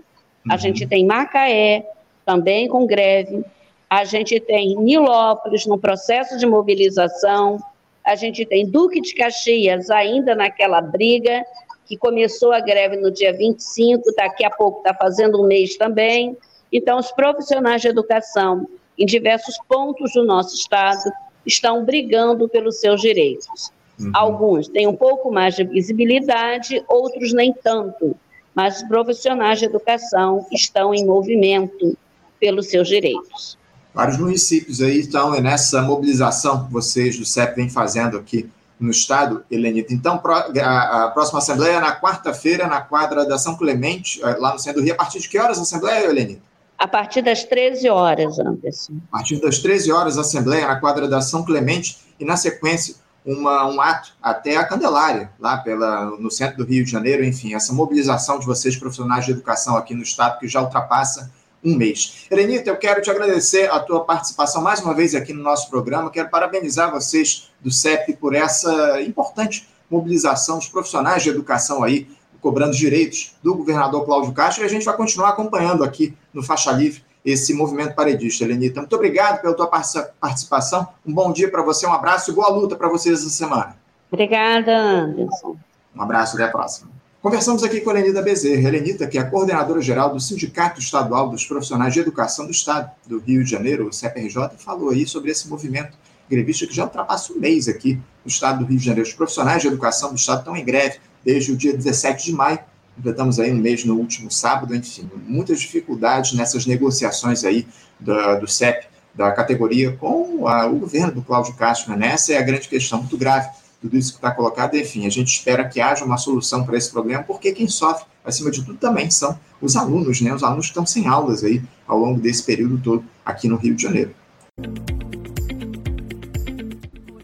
A 0.49 0.53
uhum. 0.53 0.59
gente 0.59 0.87
tem 0.87 1.05
Macaé, 1.05 1.85
também 2.25 2.67
com 2.67 2.85
greve. 2.85 3.43
A 3.89 4.03
gente 4.03 4.39
tem 4.39 4.75
Nilópolis 4.75 5.65
no 5.65 5.79
processo 5.79 6.37
de 6.37 6.45
mobilização. 6.45 7.57
A 8.05 8.15
gente 8.15 8.45
tem 8.45 8.69
Duque 8.69 9.01
de 9.01 9.15
Caxias 9.15 9.89
ainda 9.89 10.35
naquela 10.35 10.79
briga, 10.79 11.43
que 11.87 11.97
começou 11.97 12.51
a 12.51 12.59
greve 12.59 12.97
no 12.97 13.09
dia 13.09 13.33
25, 13.33 14.13
daqui 14.15 14.45
a 14.45 14.49
pouco 14.51 14.79
está 14.79 14.93
fazendo 14.93 15.41
um 15.41 15.47
mês 15.47 15.75
também. 15.75 16.37
Então, 16.71 16.99
os 16.99 17.11
profissionais 17.11 17.81
de 17.81 17.87
educação 17.87 18.67
em 18.97 19.05
diversos 19.05 19.57
pontos 19.67 20.11
do 20.13 20.23
nosso 20.23 20.55
estado 20.55 21.11
estão 21.45 21.83
brigando 21.83 22.47
pelos 22.47 22.79
seus 22.79 23.01
direitos. 23.01 23.71
Uhum. 23.99 24.11
Alguns 24.13 24.67
têm 24.67 24.87
um 24.87 24.95
pouco 24.95 25.31
mais 25.31 25.55
de 25.55 25.63
visibilidade, 25.63 26.83
outros 26.87 27.33
nem 27.33 27.53
tanto, 27.53 28.15
mas 28.55 28.77
os 28.77 28.87
profissionais 28.87 29.59
de 29.59 29.65
educação 29.65 30.45
estão 30.51 30.93
em 30.93 31.05
movimento 31.05 31.97
pelos 32.39 32.67
seus 32.67 32.87
direitos. 32.87 33.57
Vários 33.93 34.17
municípios 34.17 34.81
aí 34.81 34.99
estão 34.99 35.31
nessa 35.41 35.81
mobilização 35.81 36.65
que 36.65 36.71
vocês 36.71 37.17
do 37.17 37.25
CEP 37.25 37.55
vêm 37.55 37.69
fazendo 37.69 38.17
aqui 38.17 38.49
no 38.79 38.91
estado, 38.91 39.43
Helenita. 39.51 39.93
Então, 39.93 40.21
a 40.63 41.11
próxima 41.13 41.39
assembleia 41.39 41.73
é 41.73 41.79
na 41.81 41.99
quarta-feira, 41.99 42.65
na 42.65 42.79
quadra 42.79 43.25
da 43.25 43.37
São 43.37 43.57
Clemente, 43.57 44.21
eh, 44.23 44.37
lá 44.39 44.53
no 44.53 44.59
centro 44.59 44.79
do 44.79 44.85
Rio. 44.85 44.93
A 44.93 44.97
partir 44.97 45.19
de 45.19 45.27
que 45.27 45.37
horas 45.37 45.59
a 45.59 45.63
assembleia, 45.63 46.05
Helenita? 46.05 46.41
A 46.77 46.87
partir 46.87 47.21
das 47.21 47.43
13 47.43 47.89
horas, 47.89 48.39
Anderson. 48.39 48.93
A 49.11 49.17
partir 49.17 49.41
das 49.41 49.59
13 49.59 49.91
horas, 49.91 50.17
a 50.17 50.21
assembleia 50.21 50.65
na 50.65 50.79
quadra 50.79 51.09
da 51.09 51.19
São 51.19 51.43
Clemente 51.43 51.97
e, 52.17 52.23
na 52.23 52.37
sequência, 52.37 52.95
uma, 53.25 53.67
um 53.67 53.79
ato 53.81 54.13
até 54.21 54.57
a 54.57 54.65
Candelária, 54.65 55.31
lá 55.39 55.57
pela, 55.57 56.05
no 56.17 56.31
centro 56.31 56.57
do 56.57 56.65
Rio 56.65 56.83
de 56.83 56.91
Janeiro. 56.91 57.23
Enfim, 57.23 57.53
essa 57.53 57.73
mobilização 57.73 58.39
de 58.39 58.45
vocês, 58.45 58.75
profissionais 58.75 59.25
de 59.25 59.31
educação 59.31 59.75
aqui 59.75 59.93
no 59.93 60.03
estado, 60.03 60.39
que 60.39 60.47
já 60.47 60.61
ultrapassa 60.61 61.31
um 61.63 61.75
mês. 61.75 62.25
Elenita, 62.31 62.69
eu 62.69 62.77
quero 62.77 63.01
te 63.01 63.09
agradecer 63.11 63.69
a 63.69 63.79
tua 63.79 64.03
participação 64.05 64.61
mais 64.61 64.79
uma 64.79 64.93
vez 64.93 65.13
aqui 65.13 65.33
no 65.33 65.43
nosso 65.43 65.69
programa. 65.69 66.09
Quero 66.09 66.29
parabenizar 66.29 66.91
vocês 66.91 67.49
do 67.59 67.71
CEP 67.71 68.13
por 68.13 68.33
essa 68.33 69.01
importante 69.01 69.67
mobilização 69.89 70.57
dos 70.57 70.67
profissionais 70.67 71.23
de 71.23 71.29
educação 71.29 71.83
aí, 71.83 72.07
cobrando 72.39 72.75
direitos 72.75 73.35
do 73.43 73.53
governador 73.55 74.05
Cláudio 74.05 74.31
Castro, 74.31 74.63
e 74.63 74.65
a 74.65 74.69
gente 74.69 74.85
vai 74.85 74.95
continuar 74.95 75.29
acompanhando 75.29 75.83
aqui 75.83 76.15
no 76.33 76.41
Faixa 76.41 76.71
Livre 76.71 77.03
esse 77.23 77.53
movimento 77.53 77.95
paredista, 77.95 78.43
Elenita. 78.43 78.79
Muito 78.79 78.95
obrigado 78.95 79.41
pela 79.41 79.53
tua 79.53 79.67
participação. 79.67 80.87
Um 81.05 81.13
bom 81.13 81.31
dia 81.31 81.49
para 81.49 81.61
você, 81.61 81.85
um 81.85 81.93
abraço 81.93 82.31
e 82.31 82.33
boa 82.33 82.49
luta 82.49 82.75
para 82.75 82.87
vocês 82.87 83.19
essa 83.19 83.29
semana. 83.29 83.75
Obrigada, 84.11 84.75
Anderson. 84.75 85.55
Um 85.95 86.01
abraço, 86.01 86.35
até 86.35 86.45
a 86.45 86.49
próxima. 86.49 86.89
Conversamos 87.21 87.63
aqui 87.63 87.81
com 87.81 87.89
a 87.89 87.93
Helenita 87.93 88.21
Bezerra. 88.21 88.69
Helenita, 88.69 89.05
que 89.05 89.17
é 89.17 89.21
a 89.21 89.29
coordenadora-geral 89.29 90.13
do 90.13 90.19
Sindicato 90.21 90.79
Estadual 90.79 91.29
dos 91.29 91.45
Profissionais 91.45 91.93
de 91.93 91.99
Educação 91.99 92.45
do 92.45 92.51
Estado 92.51 92.89
do 93.05 93.19
Rio 93.19 93.43
de 93.43 93.51
Janeiro, 93.51 93.87
o 93.87 93.93
CPRJ, 93.93 94.51
falou 94.57 94.89
aí 94.89 95.05
sobre 95.05 95.29
esse 95.29 95.49
movimento 95.49 95.97
grevista 96.29 96.65
que 96.65 96.73
já 96.73 96.85
ultrapassa 96.85 97.33
um 97.33 97.39
mês 97.39 97.67
aqui 97.67 97.95
no 98.23 98.29
Estado 98.29 98.59
do 98.59 98.65
Rio 98.65 98.77
de 98.77 98.85
Janeiro. 98.85 99.07
Os 99.07 99.13
profissionais 99.13 99.61
de 99.61 99.67
educação 99.67 100.09
do 100.09 100.15
Estado 100.15 100.39
estão 100.39 100.55
em 100.55 100.63
greve 100.63 100.99
desde 101.25 101.51
o 101.51 101.57
dia 101.57 101.75
17 101.75 102.23
de 102.23 102.33
maio. 102.33 102.59
Completamos 102.99 103.39
aí 103.39 103.49
um 103.49 103.55
mês 103.55 103.85
no 103.85 103.95
último 103.95 104.29
sábado, 104.29 104.75
enfim, 104.75 105.09
muitas 105.25 105.61
dificuldades 105.61 106.33
nessas 106.33 106.65
negociações 106.65 107.45
aí 107.45 107.65
do, 107.97 108.41
do 108.41 108.47
CEP, 108.47 108.87
da 109.15 109.31
categoria, 109.31 109.93
com 109.93 110.45
a, 110.45 110.65
o 110.65 110.75
governo 110.75 111.13
do 111.13 111.21
Cláudio 111.21 111.53
Castro. 111.53 111.95
Né? 111.95 112.07
Essa 112.07 112.33
é 112.33 112.37
a 112.37 112.41
grande 112.41 112.67
questão, 112.67 112.99
muito 112.99 113.17
grave 113.17 113.49
tudo 113.81 113.97
isso 113.97 114.11
que 114.11 114.17
está 114.17 114.31
colocado. 114.31 114.75
Enfim, 114.75 115.05
a 115.05 115.09
gente 115.09 115.29
espera 115.29 115.63
que 115.63 115.79
haja 115.79 116.03
uma 116.03 116.17
solução 116.17 116.65
para 116.65 116.77
esse 116.77 116.91
problema, 116.91 117.23
porque 117.23 117.53
quem 117.53 117.69
sofre, 117.69 118.05
acima 118.25 118.51
de 118.51 118.65
tudo, 118.65 118.77
também 118.77 119.09
são 119.09 119.39
os 119.61 119.77
alunos, 119.77 120.19
né? 120.19 120.33
Os 120.33 120.43
alunos 120.43 120.65
estão 120.65 120.85
sem 120.85 121.07
aulas 121.07 121.41
aí 121.41 121.61
ao 121.87 121.97
longo 121.97 122.19
desse 122.19 122.43
período 122.43 122.77
todo 122.83 123.05
aqui 123.25 123.47
no 123.47 123.55
Rio 123.55 123.75
de 123.75 123.83
Janeiro. 123.83 124.13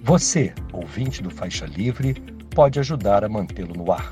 Você, 0.02 0.54
ouvinte 0.72 1.22
do 1.22 1.30
Faixa 1.30 1.66
Livre, 1.66 2.14
pode 2.54 2.80
ajudar 2.80 3.26
a 3.26 3.28
mantê-lo 3.28 3.74
no 3.76 3.92
ar. 3.92 4.12